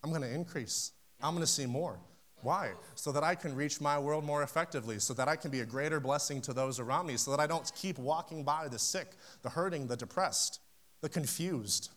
[0.03, 0.91] I'm going to increase.
[1.21, 1.99] I'm going to see more.
[2.43, 2.73] Why?
[2.95, 5.65] So that I can reach my world more effectively, so that I can be a
[5.65, 9.13] greater blessing to those around me, so that I don't keep walking by the sick,
[9.41, 10.59] the hurting, the depressed,
[11.01, 11.89] the confused,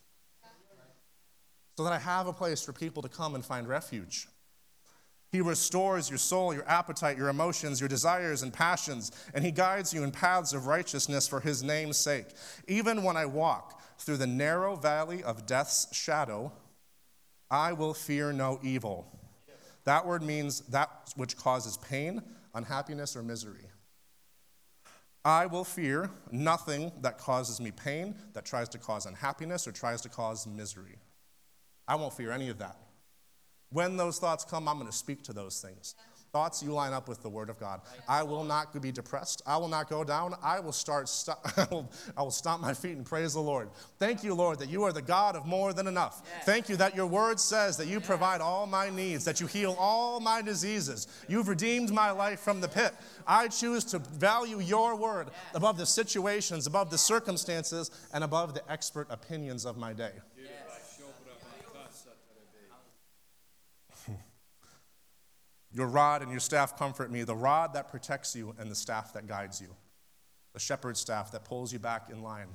[1.77, 4.29] so that I have a place for people to come and find refuge.
[5.33, 9.93] He restores your soul, your appetite, your emotions, your desires and passions, and He guides
[9.93, 12.29] you in paths of righteousness for His name's sake.
[12.69, 16.53] Even when I walk through the narrow valley of death's shadow,
[17.51, 19.16] I will fear no evil
[19.87, 22.21] that word means that which causes pain,
[22.55, 23.71] unhappiness, or misery.
[25.25, 30.01] I will fear nothing that causes me pain, that tries to cause unhappiness, or tries
[30.03, 30.99] to cause misery.
[31.89, 32.77] I won't fear any of that.
[33.71, 35.95] When those thoughts come, I'm going to speak to those things
[36.37, 37.81] thoughts, you line up with the Word of God.
[38.07, 39.41] I will not be depressed.
[39.47, 40.35] I will not go down.
[40.43, 41.09] I will start.
[41.09, 43.71] St- I, will, I will stomp my feet and praise the Lord.
[43.99, 46.21] Thank you, Lord, that you are the God of more than enough.
[46.27, 46.45] Yes.
[46.45, 49.75] Thank you that your Word says that you provide all my needs, that you heal
[49.79, 51.09] all my diseases.
[51.27, 52.93] You've redeemed my life from the pit.
[53.27, 58.71] I choose to value your Word above the situations, above the circumstances, and above the
[58.71, 60.13] expert opinions of my day.
[65.77, 69.13] Your rod and your staff comfort me, the rod that protects you and the staff
[69.13, 69.69] that guides you,
[70.55, 72.49] the shepherd's staff that pulls you back in line,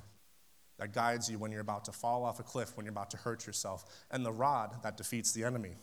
[0.80, 3.16] that guides you when you're about to fall off a cliff, when you're about to
[3.16, 5.76] hurt yourself, and the rod that defeats the enemy.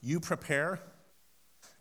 [0.00, 0.78] You prepare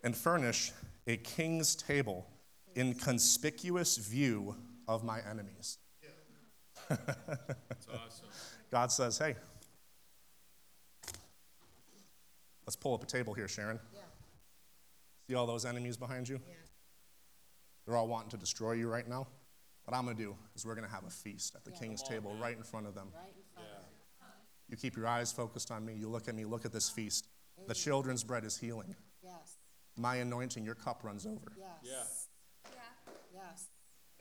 [0.04, 0.72] and furnish
[1.06, 2.26] a king's table
[2.74, 4.56] in conspicuous view
[4.88, 5.78] of my enemies.
[6.90, 8.28] That's awesome.
[8.72, 9.36] God says, hey,
[12.72, 13.78] let's pull up a table here, Sharon.
[13.94, 14.00] Yeah.
[15.28, 16.40] See all those enemies behind you?
[16.48, 16.56] Yeah.
[17.86, 19.28] They're all wanting to destroy you right now.
[19.84, 22.02] What I'm going to do is we're going to have a feast at the king's
[22.02, 23.10] table right in front of them.
[23.14, 23.84] Right in front of
[24.70, 25.96] You keep your eyes focused on me.
[25.96, 26.46] You look at me.
[26.46, 27.28] Look at this feast.
[27.68, 28.96] The children's bread is healing.
[29.22, 29.58] Yes.
[29.98, 31.52] My anointing, your cup runs over.
[31.58, 32.30] Yes.
[33.34, 33.68] Yes.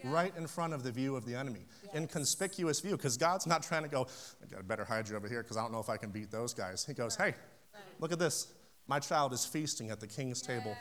[0.03, 1.67] Right in front of the view of the enemy.
[1.95, 4.09] In conspicuous view, because God's not trying to go,
[4.43, 6.11] I got a better hide you over here because I don't know if I can
[6.11, 6.85] beat those guys.
[6.85, 7.35] He goes, hey,
[8.01, 8.49] look at this.
[8.87, 10.77] My child is feasting at the king's table,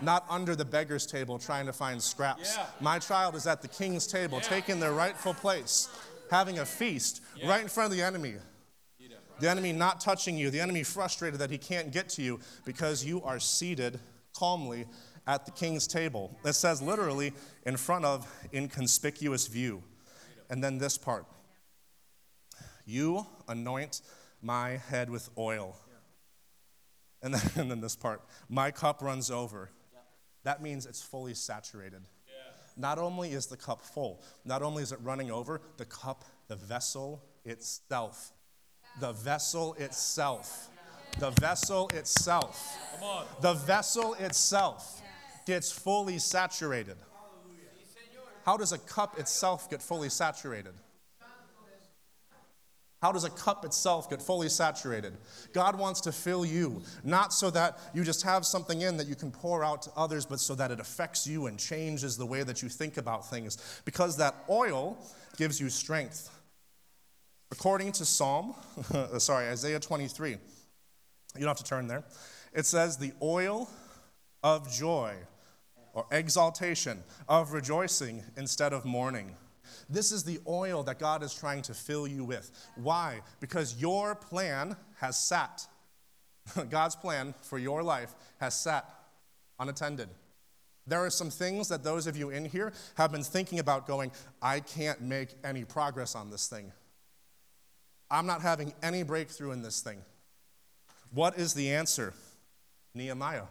[0.00, 2.56] not under the beggar's table trying to find scraps.
[2.56, 2.66] Yeah.
[2.80, 5.90] My child is at the king's table, taking their rightful place,
[6.30, 8.36] having a feast right in front of the enemy.
[9.40, 13.04] The enemy not touching you, the enemy frustrated that he can't get to you because
[13.04, 13.98] you are seated
[14.34, 14.86] calmly
[15.26, 16.36] at the king's table.
[16.44, 17.32] It says literally
[17.64, 19.82] in front of, in conspicuous view.
[20.50, 21.26] And then this part
[22.84, 24.02] You anoint
[24.42, 25.76] my head with oil.
[27.22, 29.70] And then, and then this part My cup runs over.
[30.42, 32.02] That means it's fully saturated.
[32.76, 36.56] Not only is the cup full, not only is it running over, the cup, the
[36.56, 38.32] vessel itself.
[39.00, 40.70] The vessel itself.
[41.18, 42.78] The vessel itself.
[42.94, 43.26] Come on.
[43.40, 45.02] The vessel itself
[45.46, 46.96] gets fully saturated.
[48.46, 50.72] How does a cup itself get fully saturated?
[53.02, 55.16] How does a cup itself get fully saturated?
[55.54, 59.14] God wants to fill you, not so that you just have something in that you
[59.14, 62.42] can pour out to others, but so that it affects you and changes the way
[62.42, 63.80] that you think about things.
[63.86, 64.98] Because that oil
[65.38, 66.28] gives you strength.
[67.50, 68.54] According to Psalm,
[69.18, 70.38] sorry, Isaiah 23, you
[71.38, 72.04] don't have to turn there.
[72.52, 73.70] It says, The oil
[74.42, 75.14] of joy
[75.94, 79.34] or exaltation, of rejoicing instead of mourning.
[79.88, 82.50] This is the oil that God is trying to fill you with.
[82.76, 83.20] Why?
[83.40, 85.66] Because your plan has sat.
[86.70, 88.88] God's plan for your life has sat
[89.58, 90.08] unattended.
[90.86, 94.10] There are some things that those of you in here have been thinking about going,
[94.42, 96.72] I can't make any progress on this thing.
[98.10, 99.98] I'm not having any breakthrough in this thing.
[101.12, 102.12] What is the answer?
[102.94, 103.44] Nehemiah.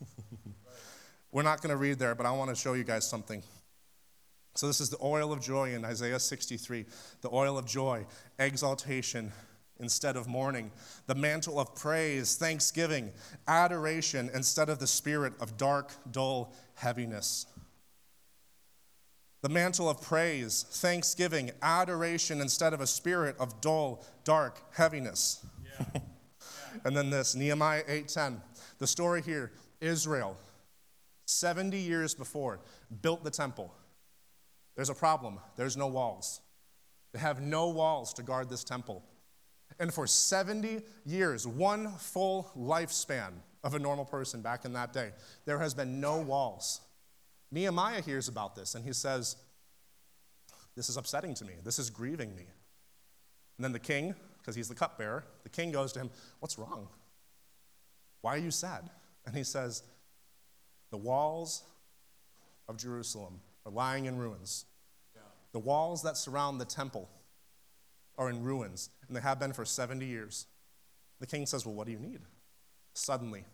[1.32, 3.42] We're not going to read there, but I want to show you guys something.
[4.54, 6.84] So, this is the oil of joy in Isaiah 63
[7.20, 8.06] the oil of joy,
[8.38, 9.32] exaltation
[9.78, 10.70] instead of mourning,
[11.06, 13.10] the mantle of praise, thanksgiving,
[13.48, 17.46] adoration instead of the spirit of dark, dull heaviness.
[19.42, 25.44] The mantle of praise, thanksgiving, adoration instead of a spirit of dull, dark heaviness.
[26.84, 28.40] and then this, Nehemiah 8:10.
[28.78, 30.36] The story here, Israel
[31.24, 32.60] 70 years before
[33.02, 33.72] built the temple.
[34.80, 35.38] There's a problem.
[35.56, 36.40] There's no walls.
[37.12, 39.04] They have no walls to guard this temple.
[39.78, 45.10] And for 70 years, one full lifespan of a normal person back in that day,
[45.44, 46.80] there has been no walls.
[47.52, 49.36] Nehemiah hears about this and he says,
[50.76, 51.56] This is upsetting to me.
[51.62, 52.46] This is grieving me.
[53.58, 56.88] And then the king, because he's the cupbearer, the king goes to him, What's wrong?
[58.22, 58.88] Why are you sad?
[59.26, 59.82] And he says,
[60.90, 61.64] The walls
[62.66, 64.64] of Jerusalem are lying in ruins.
[65.52, 67.08] The walls that surround the temple
[68.16, 70.46] are in ruins, and they have been for 70 years.
[71.20, 72.20] The king says, Well, what do you need?
[72.94, 73.44] Suddenly,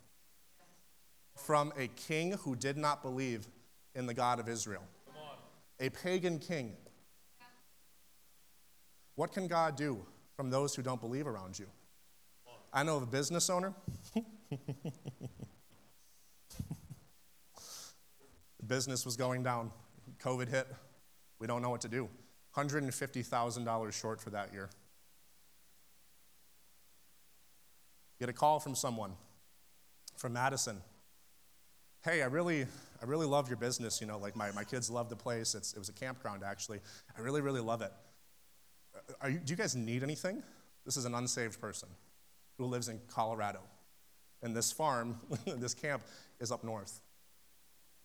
[1.37, 3.47] from a king who did not believe
[3.95, 4.83] in the God of Israel,
[5.79, 6.73] a pagan king.
[9.15, 11.67] What can God do from those who don't believe around you?
[12.73, 13.73] I know of a business owner.
[18.67, 19.71] business was going down.
[20.23, 20.67] COVID hit.
[21.39, 22.09] We don't know what to do.
[22.57, 24.71] $150,000 short for that year.
[28.19, 29.13] Get a call from someone
[30.17, 30.81] from Madison.
[32.03, 32.63] Hey, I really,
[33.03, 34.01] I really love your business.
[34.01, 35.55] You know, like my, my kids love the place.
[35.55, 36.81] It's, it was a campground, actually.
[37.17, 37.93] I really, really love it.
[38.95, 40.43] Uh, are you, do you guys need anything?
[40.85, 41.89] This is an unsaved person
[42.57, 43.61] who lives in Colorado.
[44.43, 46.03] And this farm, this camp,
[46.41, 47.01] is up north.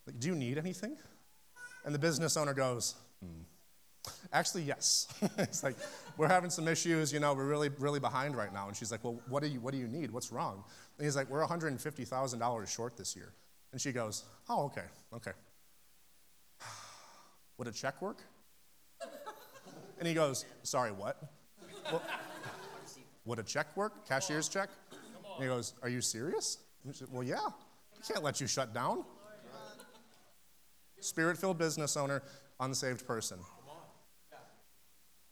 [0.07, 0.97] Like, do you need anything?
[1.85, 3.41] And the business owner goes, hmm.
[4.33, 5.07] Actually, yes.
[5.37, 5.75] it's like,
[6.17, 8.67] we're having some issues, you know, we're really, really behind right now.
[8.67, 10.11] And she's like, well, what do you, what do you need?
[10.11, 10.63] What's wrong?
[10.97, 13.33] And he's like, we're $150,000 short this year.
[13.71, 15.31] And she goes, oh, okay, okay.
[17.57, 18.19] Would a check work?
[19.99, 21.21] And he goes, Sorry, what?
[21.91, 22.01] Well,
[23.23, 24.07] would a check work?
[24.09, 24.69] Cashier's check?
[25.35, 26.57] And he goes, Are you serious?
[26.91, 27.37] Said, well, yeah.
[28.07, 29.05] Can't let you shut down.
[30.99, 32.23] Spirit filled business owner,
[32.61, 33.39] unsaved person.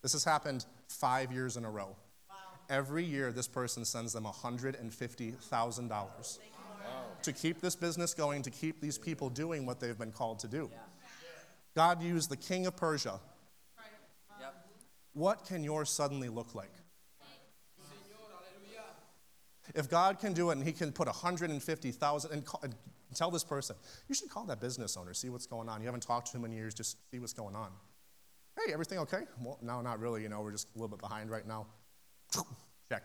[0.01, 1.95] This has happened five years in a row.
[2.69, 6.39] Every year, this person sends them $150,000
[7.23, 10.47] to keep this business going, to keep these people doing what they've been called to
[10.47, 10.69] do.
[11.75, 13.19] God used the king of Persia.
[15.13, 16.71] What can yours suddenly look like?
[19.75, 22.43] If God can do it and He can put 150,000 and,
[23.09, 23.75] and tell this person,
[24.07, 25.81] you should call that business owner, see what's going on.
[25.81, 27.71] You haven't talked to him in years, just see what's going on.
[28.57, 29.21] Hey, everything okay?
[29.41, 30.21] Well, no, not really.
[30.21, 31.65] You know, we're just a little bit behind right now.
[32.89, 33.03] Check.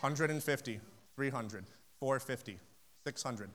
[0.00, 0.80] 150,
[1.16, 1.64] 300,
[1.98, 2.58] 450,
[3.06, 3.50] 600,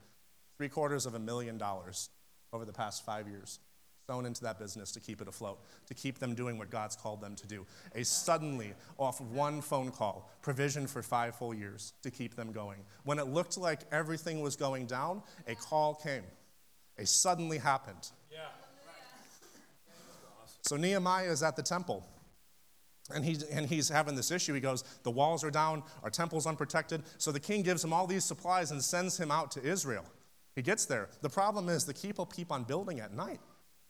[0.58, 2.10] three quarters of a million dollars
[2.52, 3.60] over the past five years
[4.10, 7.22] sown into that business to keep it afloat, to keep them doing what God's called
[7.22, 7.64] them to do.
[7.94, 12.80] A suddenly, off one phone call, provision for five full years to keep them going.
[13.04, 16.24] When it looked like everything was going down, a call came.
[16.98, 18.10] A suddenly happened.
[18.32, 18.40] Yeah.
[20.64, 22.04] So Nehemiah is at the temple.
[23.14, 24.56] And, he, and he's having this issue.
[24.56, 27.04] He goes, The walls are down, our temple's unprotected.
[27.20, 30.06] So the king gives him all these supplies and sends him out to Israel.
[30.56, 31.10] He gets there.
[31.22, 33.40] The problem is the people keep on building at night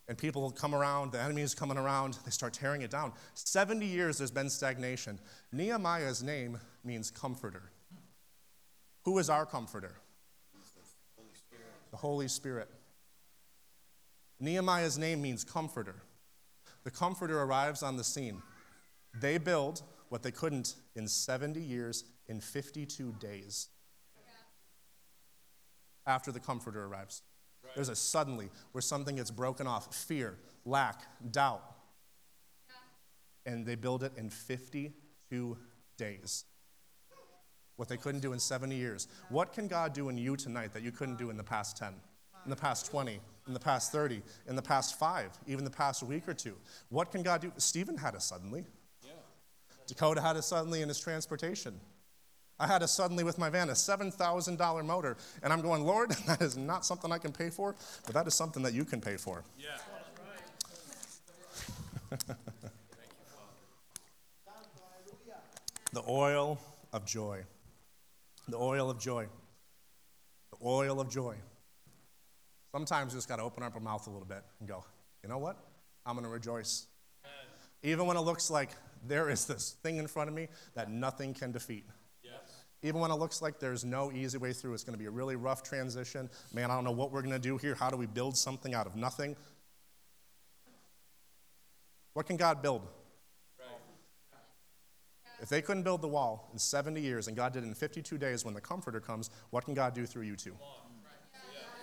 [0.10, 3.14] and people come around, the enemy is coming around, they start tearing it down.
[3.36, 5.20] 70 years there's been stagnation.
[5.52, 7.62] Nehemiah's name means comforter.
[9.06, 9.94] Who is our comforter?
[11.92, 12.70] The Holy Spirit.
[14.40, 15.96] Nehemiah's name means comforter.
[16.84, 18.42] The comforter arrives on the scene.
[19.14, 23.68] They build what they couldn't in 70 years in 52 days
[26.08, 27.22] after the comforter arrives.
[27.76, 31.02] There's a suddenly where something gets broken off fear, lack,
[31.32, 31.64] doubt.
[33.46, 35.58] And they build it in 52
[35.98, 36.46] days.
[37.76, 39.08] What they couldn't do in 70 years.
[39.30, 41.94] What can God do in you tonight that you couldn't do in the past 10,
[42.44, 46.04] in the past 20, in the past 30, in the past five, even the past
[46.04, 46.56] week or two?
[46.90, 47.54] What can God do?
[47.58, 48.66] Stephen had a suddenly.
[49.88, 51.80] Dakota had a suddenly in his transportation.
[52.60, 56.42] I had a suddenly with my van a $7,000 motor, and I'm going, Lord, that
[56.42, 59.16] is not something I can pay for, but that is something that you can pay
[59.18, 59.44] for.
[59.58, 59.78] Yeah.
[65.94, 66.60] the oil
[66.92, 67.44] of joy.
[68.48, 69.28] The oil of joy.
[70.52, 71.36] The oil of joy.
[72.72, 74.84] Sometimes you just got to open up our mouth a little bit and go,
[75.24, 75.58] you know what?
[76.06, 76.88] I'm going to rejoice.
[77.84, 78.72] Even when it looks like
[79.08, 81.86] there is this thing in front of me that nothing can defeat.
[82.82, 85.12] Even when it looks like there's no easy way through, it's going to be a
[85.12, 86.30] really rough transition.
[86.54, 87.76] Man, I don't know what we're going to do here.
[87.76, 89.36] How do we build something out of nothing?
[92.14, 92.88] What can God build?
[95.42, 98.18] If they couldn't build the wall in 70 years and God did it in 52
[98.18, 100.56] days when the Comforter comes, what can God do through you two?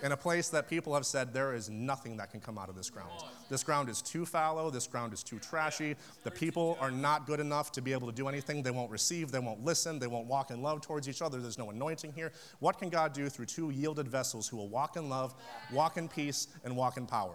[0.07, 2.77] In a place that people have said there is nothing that can come out of
[2.77, 3.11] this ground.
[3.51, 5.97] This ground is too fallow, this ground is too trashy.
[6.23, 8.63] The people are not good enough to be able to do anything.
[8.63, 11.41] They won't receive, they won't listen, they won't walk in love towards each other.
[11.41, 12.31] There's no anointing here.
[12.61, 15.35] What can God do through two yielded vessels who will walk in love,
[15.73, 17.35] walk in peace, and walk in power?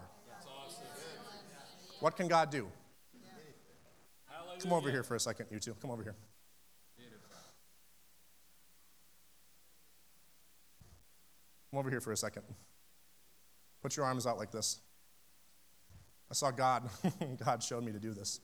[1.99, 2.67] What can God do?
[4.61, 5.76] Come over here for a second, you two.
[5.82, 6.15] Come over here.
[11.72, 12.43] Come over here for a second.
[13.82, 14.80] Put your arms out like this.
[16.30, 16.89] I saw God.
[17.45, 18.41] God showed me to do this.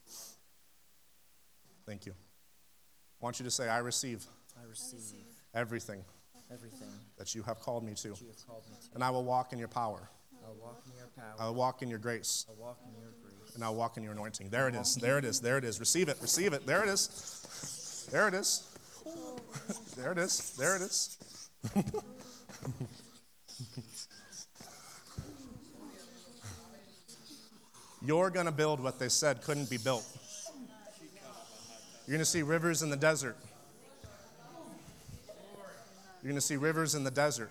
[1.86, 2.14] Thank you.
[2.14, 4.26] I want you to say, I receive.
[4.60, 6.04] I receive everything.
[6.52, 8.10] Everything that you have called me to.
[8.10, 8.96] Called me to.
[8.96, 10.10] And I will walk in your power.
[10.46, 11.36] I'll walk in your power.
[11.40, 12.46] I'll walk in your grace.
[12.50, 13.56] I'll walk in your grace.
[13.56, 14.50] And I'll walk in your anointing.
[14.50, 14.96] There it is.
[14.96, 15.42] There it is.
[15.42, 15.82] There it is.
[15.82, 16.18] Receive it.
[16.22, 16.66] Receive it.
[16.66, 18.08] There it is.
[18.10, 18.66] There it is.
[19.98, 20.56] There it is.
[20.58, 21.18] There it is.
[28.06, 30.06] You're going to build what they said couldn't be built.
[32.06, 33.36] You're going to see rivers in the desert.
[36.22, 37.50] You're going to see rivers in the desert.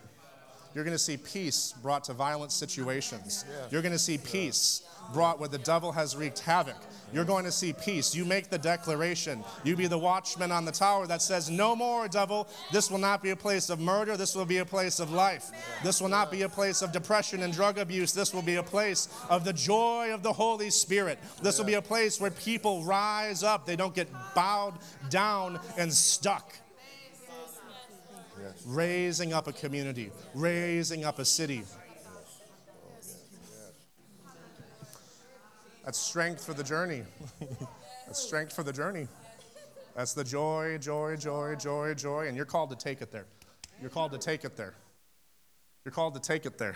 [0.76, 3.46] You're going to see peace brought to violent situations.
[3.70, 4.82] You're going to see peace
[5.14, 6.76] brought where the devil has wreaked havoc.
[7.14, 8.14] You're going to see peace.
[8.14, 9.42] You make the declaration.
[9.64, 12.46] You be the watchman on the tower that says, No more, devil.
[12.72, 14.18] This will not be a place of murder.
[14.18, 15.50] This will be a place of life.
[15.82, 18.12] This will not be a place of depression and drug abuse.
[18.12, 21.18] This will be a place of the joy of the Holy Spirit.
[21.40, 23.64] This will be a place where people rise up.
[23.64, 24.74] They don't get bowed
[25.08, 26.52] down and stuck.
[28.66, 31.62] Raising up a community, raising up a city.
[35.84, 37.04] That's strength for the journey.
[38.06, 39.06] That's strength for the journey.
[39.94, 42.26] That's the joy, joy, joy, joy, joy.
[42.26, 43.26] And you're called to take it there.
[43.80, 44.74] You're called to take it there.
[45.84, 46.74] You're called to take it there.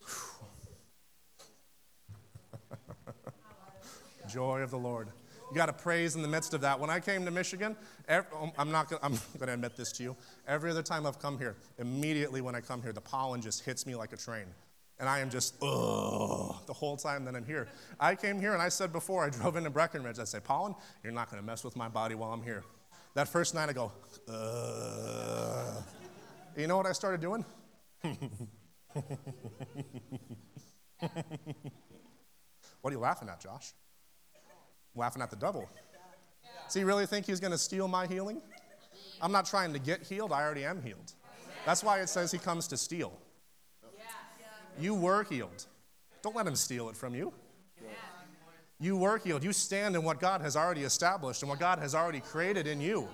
[4.28, 5.08] joy of the Lord.
[5.50, 6.78] You got to praise in the midst of that.
[6.78, 7.76] When I came to Michigan,
[8.06, 10.16] every, um, I'm not gonna, I'm going to admit this to you.
[10.46, 13.86] Every other time I've come here, immediately when I come here, the pollen just hits
[13.86, 14.46] me like a train.
[15.00, 17.68] And I am just, ugh, the whole time that I'm here.
[18.00, 20.74] I came here and I said before, I drove into Breckenridge, I say, Pollen,
[21.04, 22.64] you're not going to mess with my body while I'm here.
[23.14, 23.92] That first night I go,
[24.28, 25.84] ugh.
[26.56, 27.44] You know what I started doing?
[28.02, 28.16] what
[32.84, 33.72] are you laughing at, Josh?
[34.98, 35.68] Laughing at the devil.
[36.66, 38.42] Does he really think he's going to steal my healing?
[39.22, 41.12] I'm not trying to get healed, I already am healed.
[41.64, 43.12] That's why it says he comes to steal.
[44.78, 45.66] You were healed.
[46.22, 47.32] Don't let him steal it from you.
[48.80, 49.42] You were healed.
[49.42, 52.80] You stand in what God has already established and what God has already created in
[52.80, 53.08] you.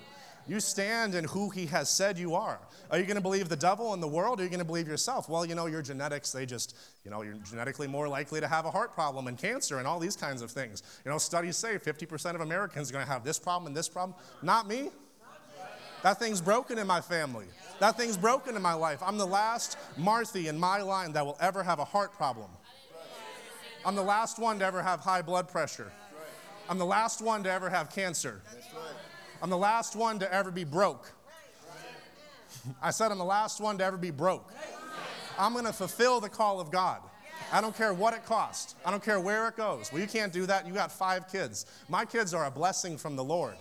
[0.47, 2.59] You stand in who He has said you are.
[2.91, 4.39] Are you going to believe the devil and the world?
[4.39, 5.27] Or are you going to believe yourself?
[5.27, 8.65] Well, you know, your genetics, they just, you know, you're genetically more likely to have
[8.65, 10.83] a heart problem and cancer and all these kinds of things.
[11.03, 13.89] You know, studies say 50% of Americans are going to have this problem and this
[13.89, 14.17] problem.
[14.43, 14.89] Not me.
[16.03, 17.47] That thing's broken in my family.
[17.79, 19.01] That thing's broken in my life.
[19.03, 22.51] I'm the last Marthy in my line that will ever have a heart problem.
[23.83, 25.91] I'm the last one to ever have high blood pressure.
[26.69, 28.41] I'm the last one to ever have cancer.
[29.45, 31.11] I'm the last one to ever be broke.
[32.81, 34.51] I said I'm the last one to ever be broke.
[35.37, 36.99] I'm going to fulfill the call of God.
[37.53, 38.73] I don't care what it costs.
[38.83, 39.91] I don't care where it goes.
[39.91, 40.65] Well, you can't do that.
[40.65, 41.67] You got five kids.
[41.89, 43.53] My kids are a blessing from the Lord.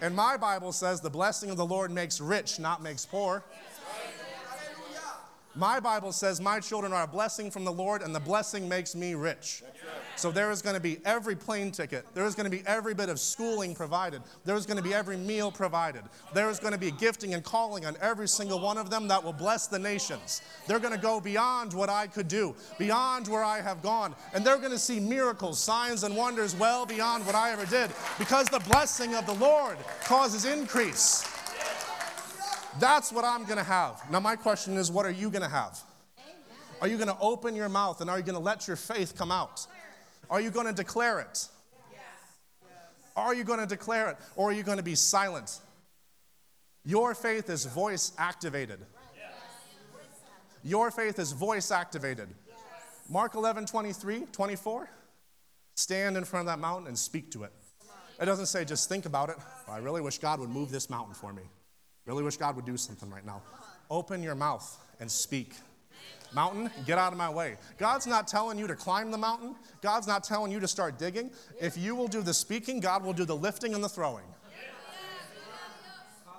[0.00, 3.42] And my Bible says the blessing of the Lord makes rich, not makes poor.
[5.56, 8.94] My Bible says my children are a blessing from the Lord, and the blessing makes
[8.96, 9.62] me rich.
[10.16, 12.06] So there is going to be every plane ticket.
[12.14, 14.22] There is going to be every bit of schooling provided.
[14.44, 16.02] There is going to be every meal provided.
[16.32, 19.22] There is going to be gifting and calling on every single one of them that
[19.22, 20.42] will bless the nations.
[20.66, 24.14] They're going to go beyond what I could do, beyond where I have gone.
[24.34, 27.90] And they're going to see miracles, signs, and wonders well beyond what I ever did
[28.18, 31.33] because the blessing of the Lord causes increase.
[32.78, 34.02] That's what I'm going to have.
[34.10, 35.78] Now, my question is, what are you going to have?
[36.80, 39.16] Are you going to open your mouth and are you going to let your faith
[39.16, 39.66] come out?
[40.28, 41.48] Are you going to declare it?
[43.16, 45.60] Are you going to declare it or are you going to be silent?
[46.84, 48.80] Your faith is voice activated.
[50.62, 52.28] Your faith is voice activated.
[53.08, 54.88] Mark 11, 23, 24.
[55.76, 57.52] Stand in front of that mountain and speak to it.
[58.20, 59.36] It doesn't say just think about it.
[59.68, 61.42] I really wish God would move this mountain for me.
[62.06, 63.42] Really wish God would do something right now.
[63.90, 65.54] Open your mouth and speak.
[66.34, 67.56] Mountain, get out of my way.
[67.78, 69.54] God's not telling you to climb the mountain.
[69.80, 71.30] God's not telling you to start digging.
[71.60, 74.24] If you will do the speaking, God will do the lifting and the throwing.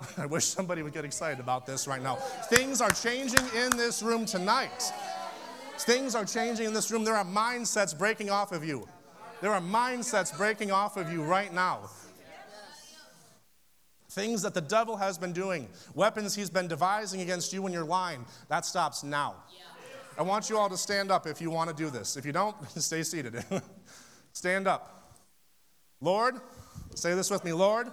[0.18, 2.16] I wish somebody would get excited about this right now.
[2.50, 4.92] Things are changing in this room tonight.
[5.78, 7.04] Things are changing in this room.
[7.04, 8.86] There are mindsets breaking off of you.
[9.40, 11.90] There are mindsets breaking off of you right now.
[14.16, 17.84] Things that the devil has been doing, weapons he's been devising against you and your
[17.84, 19.34] line, that stops now.
[20.18, 22.16] I want you all to stand up if you want to do this.
[22.16, 23.44] If you don't, stay seated.
[24.32, 25.12] stand up.
[26.00, 26.36] Lord,
[26.94, 27.88] say this with me Lord,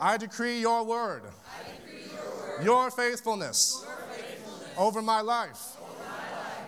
[0.00, 1.22] I decree your word,
[2.62, 3.84] your faithfulness
[4.78, 5.76] over my life,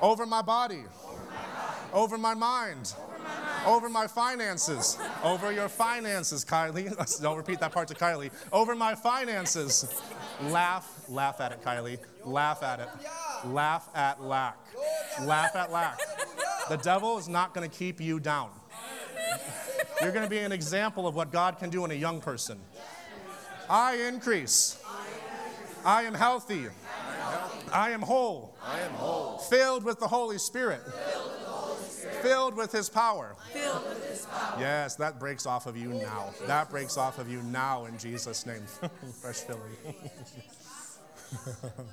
[0.02, 0.82] over my body,
[1.92, 3.13] over my mind, over my
[4.08, 7.20] finances, over your finances, Kylie.
[7.22, 8.30] Don't repeat that part to Kylie.
[8.52, 10.02] Over my finances.
[10.42, 11.98] Laugh, laugh at it, Kylie.
[12.24, 12.88] Laugh at it.
[13.46, 14.58] Laugh at lack.
[15.22, 15.98] Laugh at lack.
[16.68, 18.50] The devil is not going to keep you down.
[20.00, 22.58] You're going to be an example of what God can do in a young person.
[23.68, 24.82] I increase.
[25.84, 26.66] I am healthy.
[27.72, 28.56] I am whole.
[28.62, 29.38] I am whole.
[29.38, 30.80] Filled with the Holy Spirit.
[30.84, 31.43] Filled
[32.56, 33.36] with His power.
[33.52, 34.56] Filled with His power.
[34.60, 36.32] Yes, that breaks off of you now.
[36.46, 38.62] That breaks off of you now in Jesus' name.
[39.20, 39.62] Fresh filling.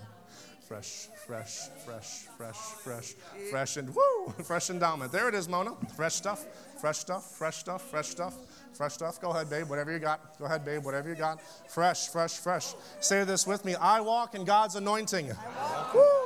[0.71, 3.13] fresh, fresh, fresh, fresh, fresh,
[3.49, 5.11] fresh, and woo, fresh endowment.
[5.11, 5.71] There it is, Mona.
[5.97, 6.45] Fresh stuff,
[6.79, 8.35] fresh stuff, fresh stuff, fresh stuff,
[8.73, 9.19] fresh stuff.
[9.19, 9.67] Go ahead, babe.
[9.67, 10.39] Whatever you got.
[10.39, 10.85] Go ahead, babe.
[10.85, 11.41] Whatever you got.
[11.69, 12.73] Fresh, fresh, fresh.
[13.01, 13.75] Say this with me.
[13.75, 15.27] I walk in God's anointing.
[15.27, 15.35] Woo,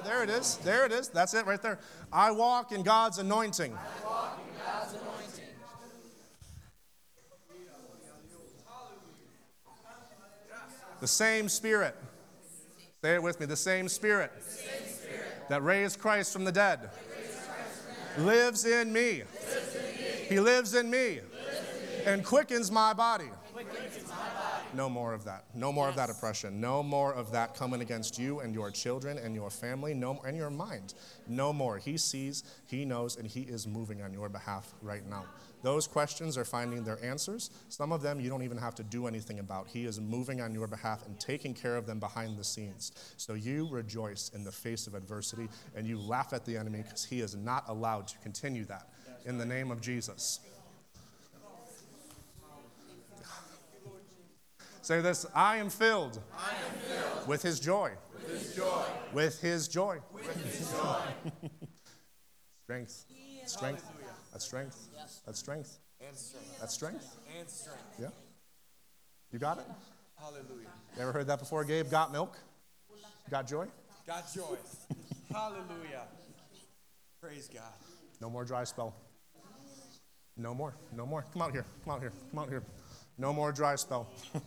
[0.06, 0.58] there it is.
[0.58, 1.10] There it is.
[1.10, 1.80] That's it right there.
[2.14, 3.74] I walk in God's anointing.
[3.74, 5.46] I walk in God's anointing.
[11.02, 11.96] The same Spirit.
[13.02, 13.46] Say it with me.
[13.46, 14.32] The same Spirit,
[15.50, 16.90] that raised Christ from the dead
[18.18, 19.24] lives in me.
[20.30, 21.20] He lives in me
[22.06, 23.30] and quickens my body.
[24.74, 25.46] No more of that.
[25.54, 26.60] No more of that oppression.
[26.60, 29.94] No more of that coming against you and your children and your family.
[29.94, 30.96] No and your mind.
[31.28, 31.78] No more.
[31.78, 35.26] He sees, he knows, and he is moving on your behalf right now.
[35.64, 37.50] Those questions are finding their answers.
[37.70, 39.68] Some of them you don't even have to do anything about.
[39.68, 42.92] He is moving on your behalf and taking care of them behind the scenes.
[43.18, 47.06] So you rejoice in the face of adversity and you laugh at the enemy because
[47.06, 48.90] he is not allowed to continue that
[49.26, 50.40] in the name of Jesus.
[54.86, 57.90] Say this I am filled, I am filled with his joy.
[58.14, 58.84] with His joy.
[59.14, 59.98] With his joy.
[60.14, 61.02] With His joy.
[62.66, 63.06] Strength.
[63.48, 63.84] Strength.
[64.32, 64.78] That's strength.
[65.26, 65.80] That's strength.
[66.08, 66.60] And strength.
[66.60, 67.16] That's strength.
[67.40, 67.82] And strength.
[68.00, 68.10] Yeah.
[69.32, 69.66] You got it?
[70.20, 70.70] Hallelujah.
[70.96, 71.90] You ever heard that before, Gabe?
[71.90, 72.38] Got milk?
[73.32, 73.66] Got joy?
[74.06, 74.56] Got joy.
[75.34, 76.04] Hallelujah.
[77.20, 77.74] Praise God.
[78.22, 78.94] No more dry spell.
[80.38, 80.76] No more.
[80.96, 81.26] No more.
[81.34, 81.66] Come out here.
[81.84, 82.12] Come out here.
[82.30, 82.62] Come out here.
[83.18, 84.08] No more dry spell.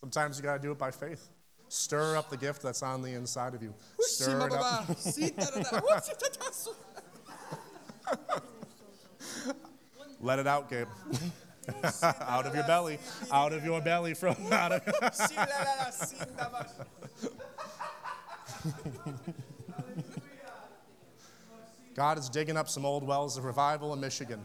[0.00, 1.28] Sometimes you got to do it by faith.
[1.68, 3.72] Stir up the gift that's on the inside of you.
[4.00, 4.88] Stir it up.
[10.20, 10.88] Let it out, Gabe.
[12.02, 12.98] out of your belly.
[13.30, 14.14] Out of your belly.
[14.14, 14.82] From out of.
[21.94, 24.44] God is digging up some old wells of revival in Michigan.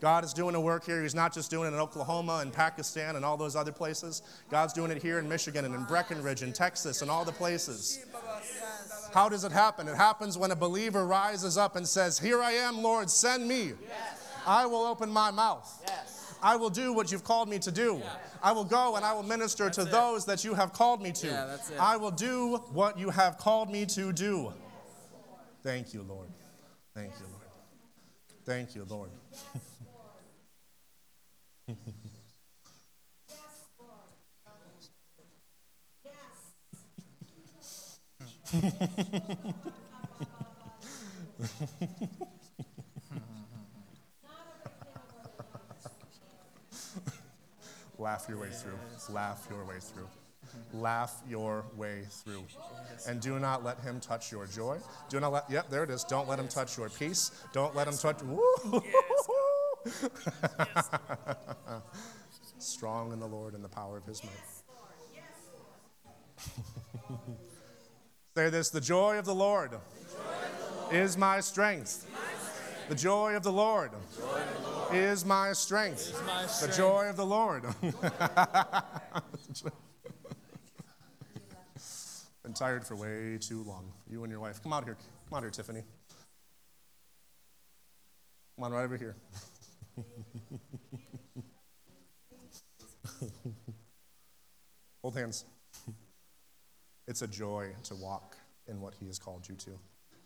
[0.00, 1.02] God is doing a work here.
[1.02, 4.22] He's not just doing it in Oklahoma and Pakistan and all those other places.
[4.50, 8.04] God's doing it here in Michigan and in Breckenridge and Texas and all the places.
[9.12, 9.88] How does it happen?
[9.88, 13.72] It happens when a believer rises up and says, Here I am, Lord, send me.
[14.46, 15.68] I will open my mouth.
[16.42, 18.00] I will do what you've called me to do.
[18.42, 21.26] I will go and I will minister to those that you have called me to.
[21.26, 21.58] Yeah.
[21.78, 24.52] I will do what you have called me to do.
[25.62, 26.28] Thank you, Lord.
[26.94, 27.40] Thank you, Lord.
[28.46, 29.10] Thank you, Lord.
[47.98, 48.76] Laugh your way through.
[49.10, 50.08] Laugh your way through.
[50.72, 52.44] Laugh your way through.
[53.06, 54.78] And do not let him touch your joy.
[55.08, 56.02] Do not let, yep, there it is.
[56.02, 57.30] Don't let him touch your peace.
[57.52, 58.18] Don't let him touch!
[62.58, 64.32] Strong in the Lord and the power of his might.
[68.40, 69.72] Say this the joy of the Lord,
[70.90, 72.06] is my strength.
[72.88, 73.90] The joy of the Lord,
[74.94, 76.18] is my strength.
[76.62, 77.64] The joy of the Lord.
[82.42, 83.92] Been tired for way too long.
[84.08, 84.62] You and your wife.
[84.62, 84.96] Come out here.
[85.28, 85.82] Come out here, Tiffany.
[88.56, 89.16] Come on, right over here.
[95.02, 95.44] Hold hands.
[97.10, 98.36] It's a joy to walk
[98.68, 99.72] in what He has called you to.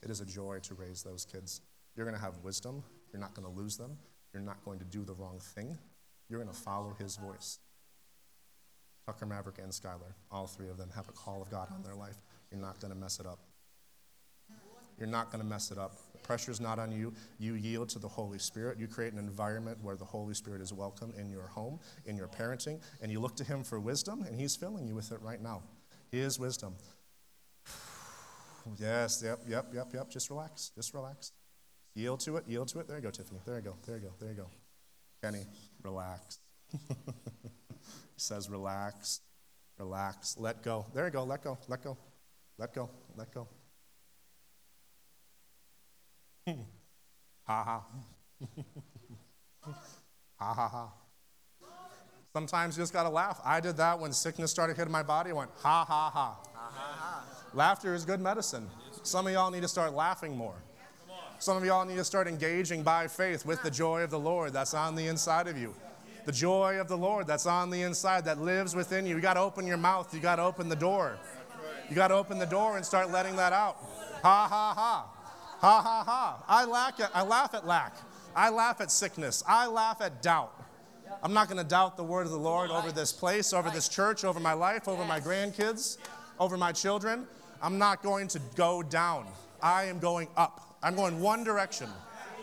[0.03, 1.63] It is a joy to raise those kids.
[1.97, 2.85] You're going to have wisdom.
[3.11, 3.97] You're not going to lose them.
[4.35, 5.79] You're not going to do the wrong thing.
[6.29, 7.59] You're going to follow His voice.
[9.07, 11.95] Tucker Maverick and Skylar, all three of them have a call of God on their
[11.95, 12.19] life.
[12.51, 13.39] You're not going to mess it up.
[14.99, 15.97] You're not going to mess it up.
[16.13, 17.15] The pressure's not on you.
[17.39, 18.79] You yield to the Holy Spirit.
[18.79, 22.29] You create an environment where the Holy Spirit is welcome in your home, in your
[22.29, 25.41] parenting, and you look to Him for wisdom, and He's filling you with it right
[25.41, 25.63] now.
[26.15, 26.77] His wisdom.
[28.79, 30.09] Yes, yep, yep, yep, yep.
[30.09, 30.71] Just relax.
[30.75, 31.33] Just relax.
[31.95, 32.45] Yield to it.
[32.49, 32.89] Yield to it.
[32.89, 33.41] There you go, Tiffany.
[33.45, 33.75] There you go.
[33.85, 34.15] There you go.
[34.19, 34.47] There you go.
[35.23, 35.45] Kenny,
[35.83, 36.39] relax.
[36.73, 36.79] he
[38.17, 39.21] says, relax.
[39.79, 40.37] Relax.
[40.39, 40.87] Let go.
[40.95, 41.25] There you go.
[41.25, 41.59] Let go.
[41.69, 41.99] Let go.
[42.57, 42.89] Let go.
[43.19, 43.47] Let go.
[46.47, 47.85] ha ha.
[50.39, 50.93] ha ha ha.
[52.35, 53.41] Sometimes you just gotta laugh.
[53.45, 55.31] I did that when sickness started hitting my body.
[55.31, 57.25] I went, ha ha ha.
[57.55, 58.69] Laughter is good medicine.
[59.05, 60.57] Some of y'all need to start laughing more.
[61.39, 64.53] Some of y'all need to start engaging by faith with the joy of the Lord
[64.53, 65.77] that's on the inside of you.
[66.25, 69.15] The joy of the Lord that's on the inside, that lives within you.
[69.15, 70.13] You got to open your mouth.
[70.13, 71.17] You got to open the door.
[71.89, 73.77] You got to open the door and start letting that out.
[74.23, 75.07] Ha ha ha.
[75.61, 76.45] Ha ha ha.
[76.49, 77.97] I, lack at, I laugh at lack.
[78.35, 79.45] I laugh at sickness.
[79.47, 80.64] I laugh at doubt.
[81.23, 83.89] I'm not going to doubt the word of the Lord over this place, over this
[83.89, 85.99] church, over my life, over my grandkids,
[86.39, 87.27] over my children.
[87.63, 89.27] I'm not going to go down.
[89.63, 90.77] I am going up.
[90.83, 91.89] I'm going one direction.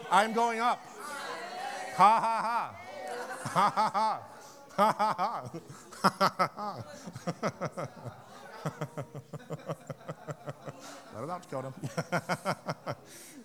[0.09, 0.84] I'm going up.
[1.95, 2.76] Ha ha ha.
[3.49, 4.22] Ha ha ha.
[4.78, 6.84] Ha ha ha.
[11.16, 11.74] Let it out, Dakota.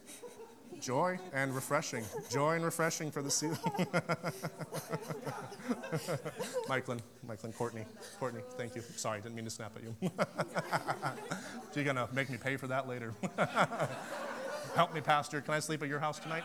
[0.86, 2.04] Joy and refreshing.
[2.30, 3.58] Joy and refreshing for the season.
[6.68, 7.84] Michaelin, Michaelin, Courtney,
[8.20, 8.82] Courtney, thank you.
[8.94, 9.96] Sorry, didn't mean to snap at you.
[11.74, 13.12] You're gonna make me pay for that later.
[14.76, 15.40] Help me, Pastor.
[15.40, 16.44] Can I sleep at your house tonight?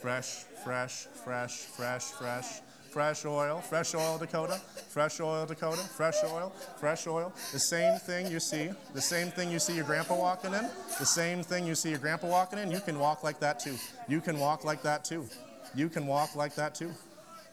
[0.00, 2.60] fresh, fresh, fresh, fresh, fresh.
[2.90, 4.60] Fresh oil, fresh oil, Dakota.
[4.88, 5.82] Fresh oil, Dakota.
[5.82, 7.32] Fresh oil, fresh oil.
[7.52, 10.68] The same thing you see, the same thing you see your grandpa walking in,
[10.98, 13.76] the same thing you see your grandpa walking in, you can walk like that too.
[14.08, 15.28] You can walk like that too.
[15.74, 16.90] You can walk like that too.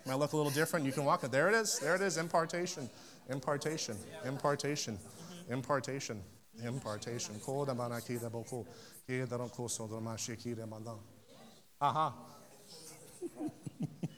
[0.06, 0.86] Might look a little different.
[0.86, 1.32] You can walk it.
[1.32, 1.80] There it is.
[1.80, 2.18] There it is.
[2.18, 2.90] Impartation.
[3.30, 3.98] Impartation.
[4.24, 4.98] Impartation.
[5.50, 6.22] Impartation.
[6.64, 7.36] Impartation.
[11.82, 12.14] Aha.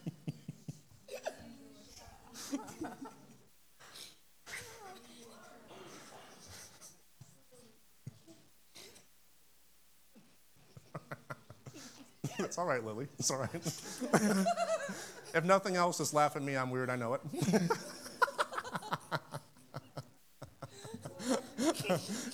[12.48, 13.06] it's all right, Lily.
[13.18, 13.50] It's all right.
[15.34, 16.56] if nothing else, just laugh at me.
[16.56, 16.88] I'm weird.
[16.88, 17.20] I know it.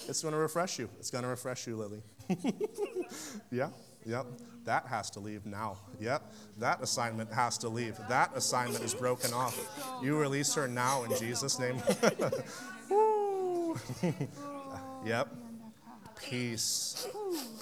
[0.09, 0.89] it's going to refresh you.
[1.01, 2.01] It's going to refresh you, Lily.
[3.51, 3.71] yeah,
[4.07, 4.27] yep.
[4.65, 5.79] That has to leave now.
[5.99, 6.33] Yep.
[6.59, 7.99] That assignment has to leave.
[8.09, 9.59] That assignment is broken off.
[10.01, 11.83] You release her now in Jesus' name.
[15.05, 15.29] yep.
[16.23, 17.09] Peace.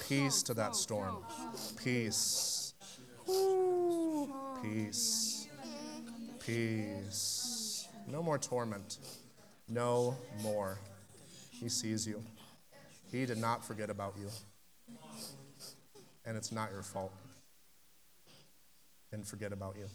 [0.06, 1.16] Peace to that storm.
[1.82, 2.74] Peace.
[4.62, 5.48] Peace.
[6.38, 7.88] Peace.
[8.06, 8.98] No more torment.
[9.68, 10.78] No more.
[11.50, 12.22] He sees you.
[13.10, 14.28] He did not forget about you.
[16.24, 17.12] And it's not your fault.
[19.10, 19.88] Didn't forget about you.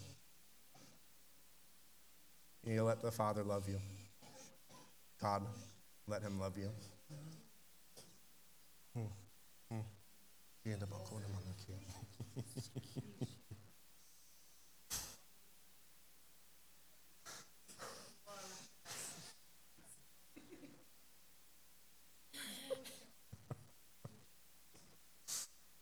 [2.66, 3.80] You let the Father love you.
[5.22, 5.42] God,
[6.06, 6.70] let him love you.
[8.94, 9.06] Hmm.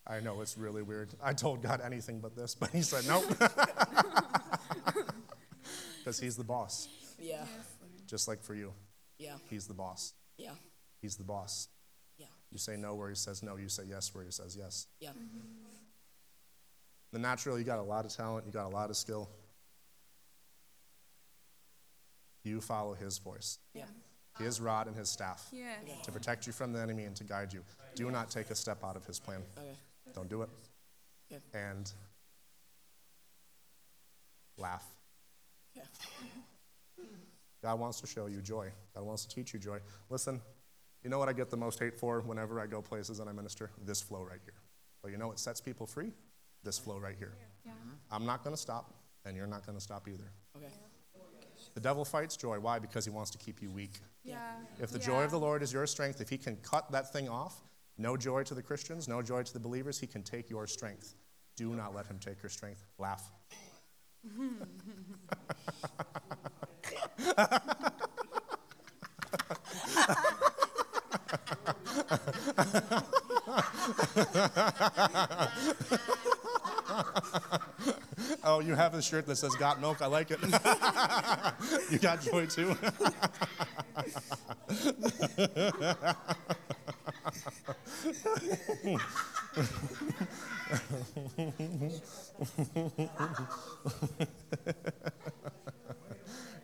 [0.07, 1.09] I know it's really weird.
[1.23, 3.25] I told God anything but this, but He said nope.
[5.99, 6.87] Because He's the boss,
[7.19, 7.43] Yeah.
[8.05, 8.73] just like for you.
[9.17, 9.37] Yeah.
[9.49, 10.13] He's the boss.
[10.37, 10.51] Yeah.
[11.01, 11.67] He's the boss.
[12.55, 12.55] Yeah.
[12.55, 13.57] You say no where He says no.
[13.57, 14.87] You say yes where He says yes.
[14.99, 15.09] Yeah.
[15.09, 15.39] Mm-hmm.
[17.11, 19.29] The natural, you got a lot of talent, you got a lot of skill.
[22.43, 23.85] You follow His voice, Yeah.
[24.39, 25.79] His rod and His staff Yes.
[26.03, 27.63] to protect you from the enemy and to guide you.
[27.95, 29.41] Do not take a step out of His plan.
[29.57, 29.67] Okay.
[30.13, 30.49] Don't do it.
[31.31, 31.41] Okay.
[31.53, 31.91] And
[34.57, 34.85] laugh.
[35.75, 35.83] Yeah.
[37.63, 38.71] God wants to show you joy.
[38.93, 39.79] God wants to teach you joy.
[40.09, 40.39] Listen,
[41.05, 43.31] you know what I get the most hate for whenever I go places and I
[43.31, 43.69] minister?
[43.85, 44.55] This flow right here.
[45.03, 46.11] But you know what sets people free?
[46.63, 47.33] This flow right here.
[47.67, 47.91] Mm-hmm.
[48.11, 48.91] I'm not going to stop,
[49.23, 50.31] and you're not going to stop either.
[50.57, 50.73] Okay.
[51.75, 52.59] The devil fights joy.
[52.59, 52.79] Why?
[52.79, 53.99] Because he wants to keep you weak.
[54.23, 54.39] Yeah.
[54.81, 57.29] If the joy of the Lord is your strength, if he can cut that thing
[57.29, 57.61] off,
[57.99, 61.13] no joy to the Christians, no joy to the believers, he can take your strength.
[61.55, 62.83] Do not let him take your strength.
[62.97, 63.29] Laugh.
[78.47, 80.03] Oh, you have a shirt that says Got Milk.
[80.03, 80.39] I like it.
[81.91, 82.77] you got joy too.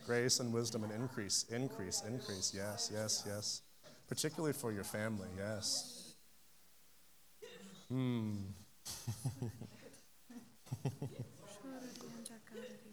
[0.05, 2.53] Grace and wisdom and increase, increase, increase.
[2.55, 3.61] Yes, yes, yes.
[4.07, 5.29] Particularly for your family.
[5.35, 6.13] Yes.
[7.89, 8.35] Hmm.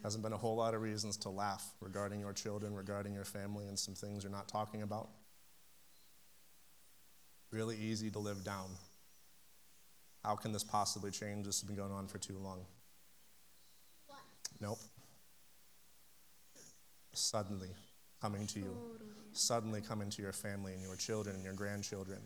[0.02, 3.66] Hasn't been a whole lot of reasons to laugh regarding your children, regarding your family,
[3.66, 5.08] and some things you're not talking about.
[7.50, 8.70] Really easy to live down.
[10.24, 11.46] How can this possibly change?
[11.46, 12.60] This has been going on for too long.
[14.60, 14.78] Nope.
[17.12, 17.70] Suddenly
[18.20, 18.76] coming to you,
[19.32, 22.18] suddenly coming to your family and your children and your grandchildren.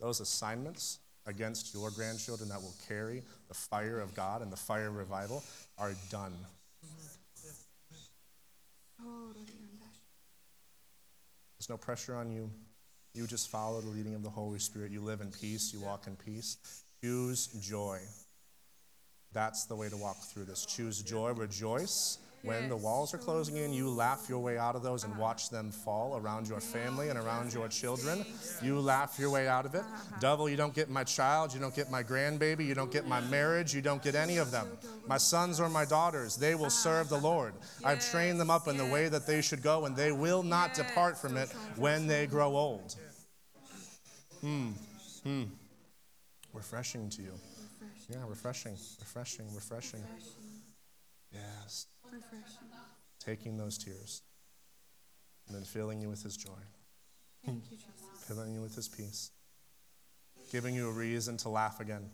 [0.00, 4.88] Those assignments against your grandchildren that will carry the fire of God and the fire
[4.88, 5.42] of revival
[5.78, 6.34] are done.
[11.58, 12.50] There's no pressure on you.
[13.14, 14.90] You just follow the leading of the Holy Spirit.
[14.90, 15.72] You live in peace.
[15.72, 16.58] You walk in peace.
[17.02, 18.00] Choose joy.
[19.32, 20.66] That's the way to walk through this.
[20.66, 21.30] Choose joy.
[21.32, 25.16] Rejoice When the walls are closing in, you laugh your way out of those and
[25.16, 28.24] watch them fall around your family and around your children.
[28.62, 29.82] You laugh your way out of it.
[30.20, 33.20] Devil, you don't get my child, you don't get my grandbaby, you don't get my
[33.22, 34.68] marriage, you don't get any of them.
[35.06, 37.54] My sons or my daughters, they will serve the Lord.
[37.84, 40.74] I've trained them up in the way that they should go, and they will not
[40.74, 42.94] depart from it when they grow old.
[44.42, 44.70] Hmm.
[45.22, 45.44] Hmm.
[46.52, 47.32] Refreshing to you.
[48.10, 50.04] Yeah, refreshing, refreshing, refreshing.
[51.34, 51.86] Yes.
[52.04, 52.68] Refreshing.
[53.18, 54.22] Taking those tears
[55.46, 56.50] and then filling you with His joy,
[57.44, 58.24] Thank you, Jesus.
[58.26, 59.30] filling you with His peace,
[60.52, 62.10] giving you a reason to laugh again.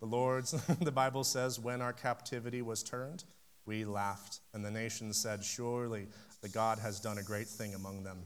[0.00, 3.24] The Lord's, the Bible says, when our captivity was turned,
[3.66, 6.06] we laughed, and the nations said, Surely
[6.40, 8.22] the God has done a great thing among them.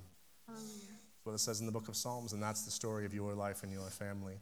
[0.47, 0.71] Hallelujah.
[0.71, 3.35] That's what it says in the book of Psalms, and that's the story of your
[3.35, 4.35] life and your family.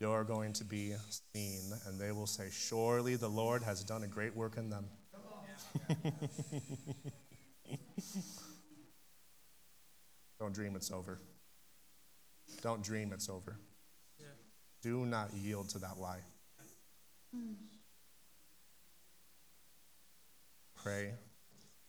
[0.00, 0.94] You're going to be
[1.34, 4.86] seen, and they will say, Surely the Lord has done a great work in them.
[10.38, 11.18] Don't dream it's over.
[12.62, 13.58] Don't dream it's over.
[14.82, 16.20] Do not yield to that lie.
[20.76, 21.12] Pray,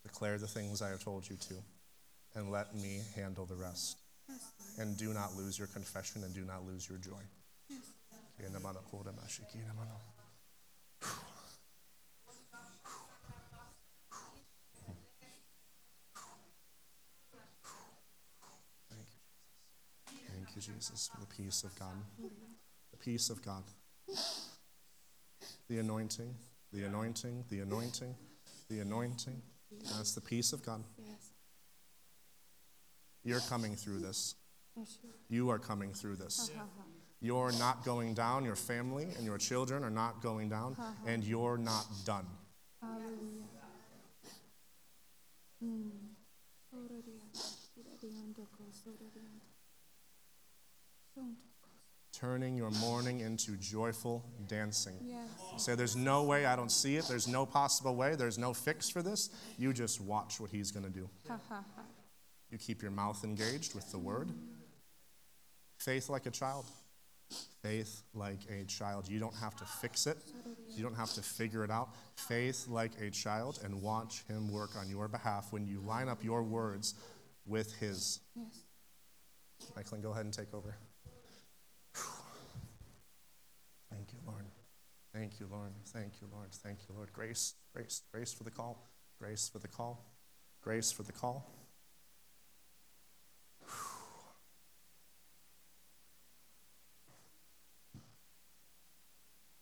[0.03, 1.53] declare the things I have told you to,
[2.35, 3.99] and let me handle the rest.
[4.79, 7.21] And do not lose your confession and do not lose your joy.
[20.49, 21.93] Thank you, Jesus, for the peace of God.
[22.91, 23.63] The peace of God.
[25.69, 26.33] The anointing,
[26.73, 28.15] the anointing, the anointing,
[28.67, 29.43] the anointing.
[29.95, 30.83] That's the peace of God.
[33.23, 34.33] You're coming through this.
[35.29, 36.49] You are coming through this.
[37.21, 38.43] You're not going down.
[38.43, 40.75] Your family and your children are not going down.
[41.05, 42.25] And you're not done.
[45.63, 46.09] Mm.
[52.11, 54.95] Turning your mourning into joyful dancing.
[55.01, 55.63] Yes.
[55.63, 57.05] Say, there's no way, I don't see it.
[57.07, 58.15] There's no possible way.
[58.15, 59.29] There's no fix for this.
[59.57, 61.09] You just watch what he's going to do.
[62.51, 64.31] You keep your mouth engaged with the word.
[65.77, 66.65] Faith like a child.
[67.61, 69.07] Faith like a child.
[69.07, 70.17] You don't have to fix it,
[70.75, 71.89] you don't have to figure it out.
[72.15, 76.23] Faith like a child and watch him work on your behalf when you line up
[76.23, 76.95] your words
[77.45, 78.19] with his.
[78.35, 78.63] Yes.
[79.75, 80.75] Michaelin, go ahead and take over.
[83.91, 84.45] Thank you, Lord.
[85.13, 85.71] Thank you, Lord.
[85.87, 86.51] Thank you, Lord.
[86.51, 87.11] Thank you, Lord.
[87.11, 88.87] Grace, grace, grace for the call.
[89.19, 90.05] Grace for the call.
[90.61, 91.49] Grace for the call.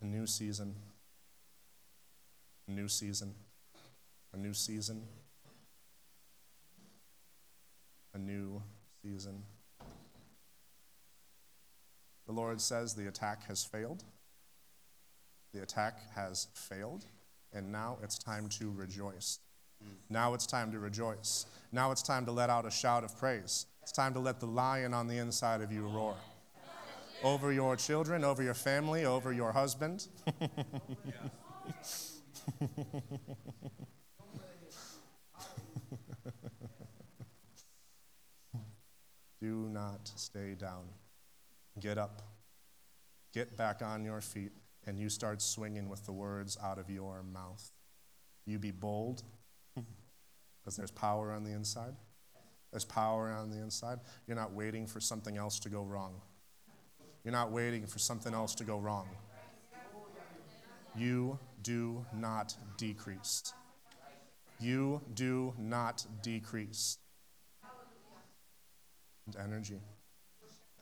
[0.02, 0.76] A new season.
[2.68, 3.34] A new season.
[4.34, 5.04] A new season.
[8.14, 8.62] A new
[9.02, 9.44] season.
[12.26, 14.04] The Lord says the attack has failed.
[15.58, 17.06] The attack has failed,
[17.52, 19.40] and now it's time to rejoice.
[20.08, 21.48] Now it's time to rejoice.
[21.72, 23.66] Now it's time to let out a shout of praise.
[23.82, 26.14] It's time to let the lion on the inside of you roar.
[27.24, 30.06] Over your children, over your family, over your husband.
[39.42, 40.84] Do not stay down.
[41.80, 42.22] Get up.
[43.34, 44.52] Get back on your feet,
[44.88, 47.72] and you start swinging with the words out of your mouth.
[48.46, 49.24] You be bold,
[49.76, 51.94] because there's power on the inside.
[52.72, 54.00] There's power on the inside.
[54.26, 56.22] You're not waiting for something else to go wrong.
[57.24, 59.08] You're not waiting for something else to go wrong.
[60.96, 63.54] You do not decrease.
[64.60, 66.98] You do not decrease.
[69.26, 69.82] And energy.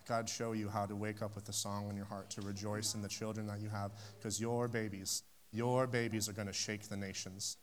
[0.07, 2.93] God, show you how to wake up with a song in your heart, to rejoice
[2.93, 6.89] in the children that you have, because your babies, your babies are going to shake
[6.89, 7.57] the nations.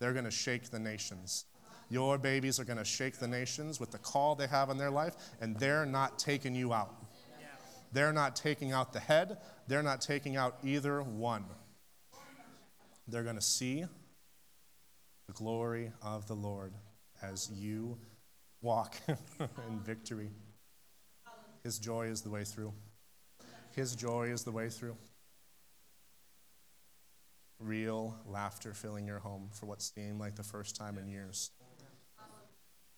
[0.00, 1.44] They're going to shake the nations.
[1.90, 4.90] Your babies are going to shake the nations with the call they have in their
[4.90, 6.94] life, and they're not taking you out.
[7.92, 11.44] They're not taking out the head, they're not taking out either one.
[13.06, 13.84] They're going to see
[15.26, 16.74] the glory of the Lord
[17.22, 17.96] as you
[18.60, 20.30] walk in victory.
[21.62, 22.72] His joy is the way through.
[23.74, 24.96] His joy is the way through.
[27.60, 31.50] Real laughter filling your home for what seemed like the first time in years.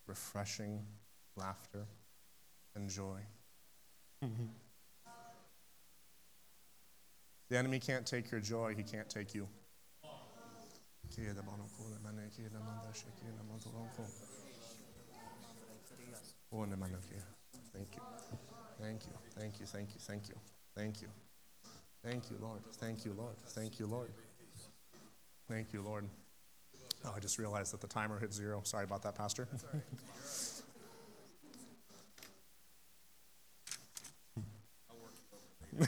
[0.06, 0.84] Refreshing
[1.36, 1.86] laughter
[2.74, 3.20] and joy.
[7.48, 9.48] The enemy can't take your joy, he can't take you.
[17.72, 18.49] Thank you.
[18.80, 19.12] Thank you.
[19.38, 19.66] Thank you.
[19.66, 20.00] Thank you.
[20.00, 20.34] Thank you.
[20.76, 21.08] Thank you.
[22.02, 22.60] Thank you, Lord.
[22.72, 23.36] Thank you, Lord.
[23.48, 24.10] Thank you, Lord.
[25.48, 26.06] Thank you, Lord.
[27.04, 28.60] Oh, I just realized that the timer hit zero.
[28.64, 29.48] Sorry about that, Pastor.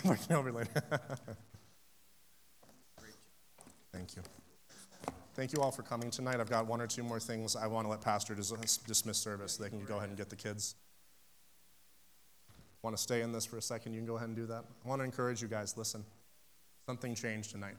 [0.04, 0.70] Working over later.
[0.90, 1.36] I'll work it over later.
[3.92, 4.22] Thank you.
[5.34, 6.40] Thank you all for coming tonight.
[6.40, 9.56] I've got one or two more things I want to let Pastor dis- dismiss service.
[9.56, 10.76] They can go ahead and get the kids.
[12.82, 13.92] Want to stay in this for a second?
[13.92, 14.64] You can go ahead and do that.
[14.84, 16.04] I want to encourage you guys listen,
[16.86, 17.76] something changed tonight.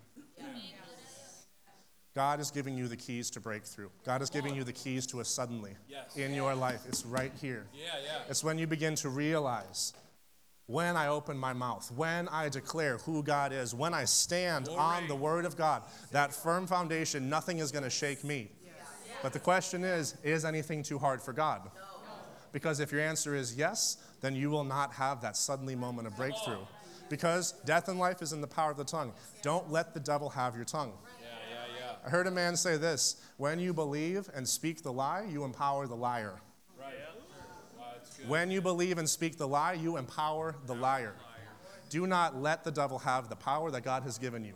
[2.15, 3.89] God is giving you the keys to breakthrough.
[4.05, 6.15] God is giving you the keys to a suddenly Yes.
[6.15, 6.83] in your life.
[6.87, 7.65] It's right here.
[7.73, 8.19] Yeah, yeah.
[8.29, 9.93] It's when you begin to realize
[10.67, 15.07] when I open my mouth, when I declare who God is, when I stand on
[15.07, 15.81] the Word of God,
[16.11, 18.51] that firm foundation, nothing is going to shake me.
[19.23, 21.71] But the question is is anything too hard for God?
[22.53, 26.15] Because if your answer is yes, then you will not have that suddenly moment of
[26.15, 26.63] breakthrough.
[27.09, 29.11] Because death and life is in the power of the tongue.
[29.41, 30.93] Don't let the devil have your tongue.
[31.19, 31.95] Yeah, yeah, yeah.
[32.05, 35.87] I heard a man say this when you believe and speak the lie, you empower
[35.87, 36.35] the liar.
[36.79, 36.93] Right.
[37.77, 37.85] Wow.
[38.27, 41.15] When you believe and speak the lie, you empower the liar.
[41.89, 44.53] Do not let the devil have the power that God has given you.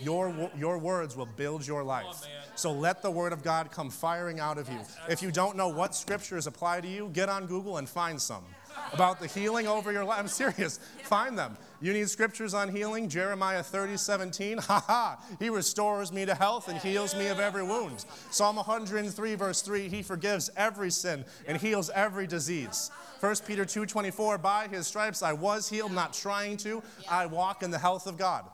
[0.00, 2.26] Your, your words will build your life.
[2.54, 4.80] So let the word of God come firing out of you.
[5.08, 8.44] If you don't know what scriptures apply to you, get on Google and find some
[8.92, 10.18] about the healing over your life.
[10.18, 10.78] I'm serious.
[11.04, 11.56] Find them.
[11.80, 13.08] You need scriptures on healing?
[13.08, 14.58] Jeremiah 30, 17.
[14.58, 15.18] Ha ha.
[15.38, 18.04] He restores me to health and heals me of every wound.
[18.30, 19.88] Psalm 103, verse 3.
[19.88, 22.90] He forgives every sin and heals every disease.
[23.20, 24.38] 1 Peter 2, 24.
[24.38, 26.82] By his stripes I was healed, not trying to.
[27.10, 28.44] I walk in the health of God.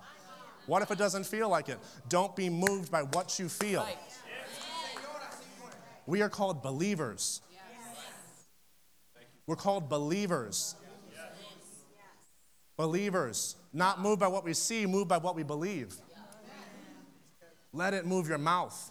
[0.67, 1.79] What if it doesn't feel like it?
[2.09, 3.87] Don't be moved by what you feel.
[6.07, 7.41] We are called believers.
[9.47, 10.77] We're called believers.
[12.77, 15.95] Believers, not moved by what we see, moved by what we believe.
[17.73, 18.91] Let it move your mouth.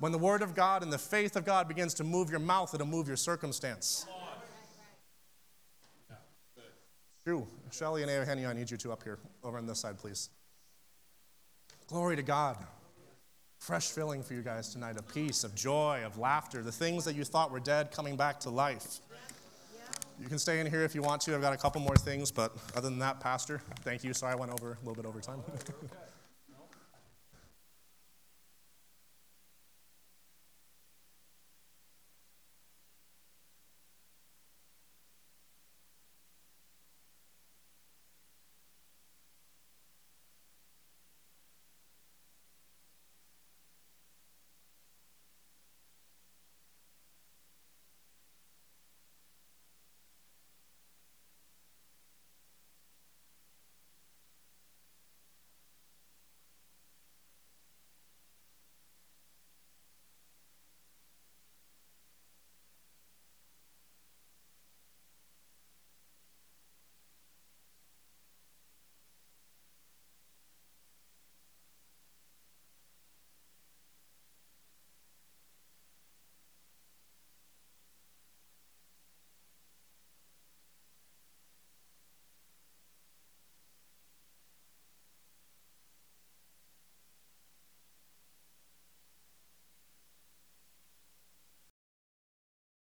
[0.00, 2.74] When the word of God and the faith of God begins to move your mouth,
[2.74, 4.06] it'll move your circumstance.
[7.24, 7.46] True.
[7.70, 10.28] Shelly and Eugenio, I need you two up here, over on this side, please.
[11.88, 12.56] Glory to God.
[13.58, 17.14] Fresh filling for you guys tonight of peace, of joy, of laughter, the things that
[17.14, 19.00] you thought were dead coming back to life.
[20.20, 21.34] You can stay in here if you want to.
[21.34, 24.14] I've got a couple more things, but other than that, Pastor, thank you.
[24.14, 25.42] Sorry I went over a little bit over time.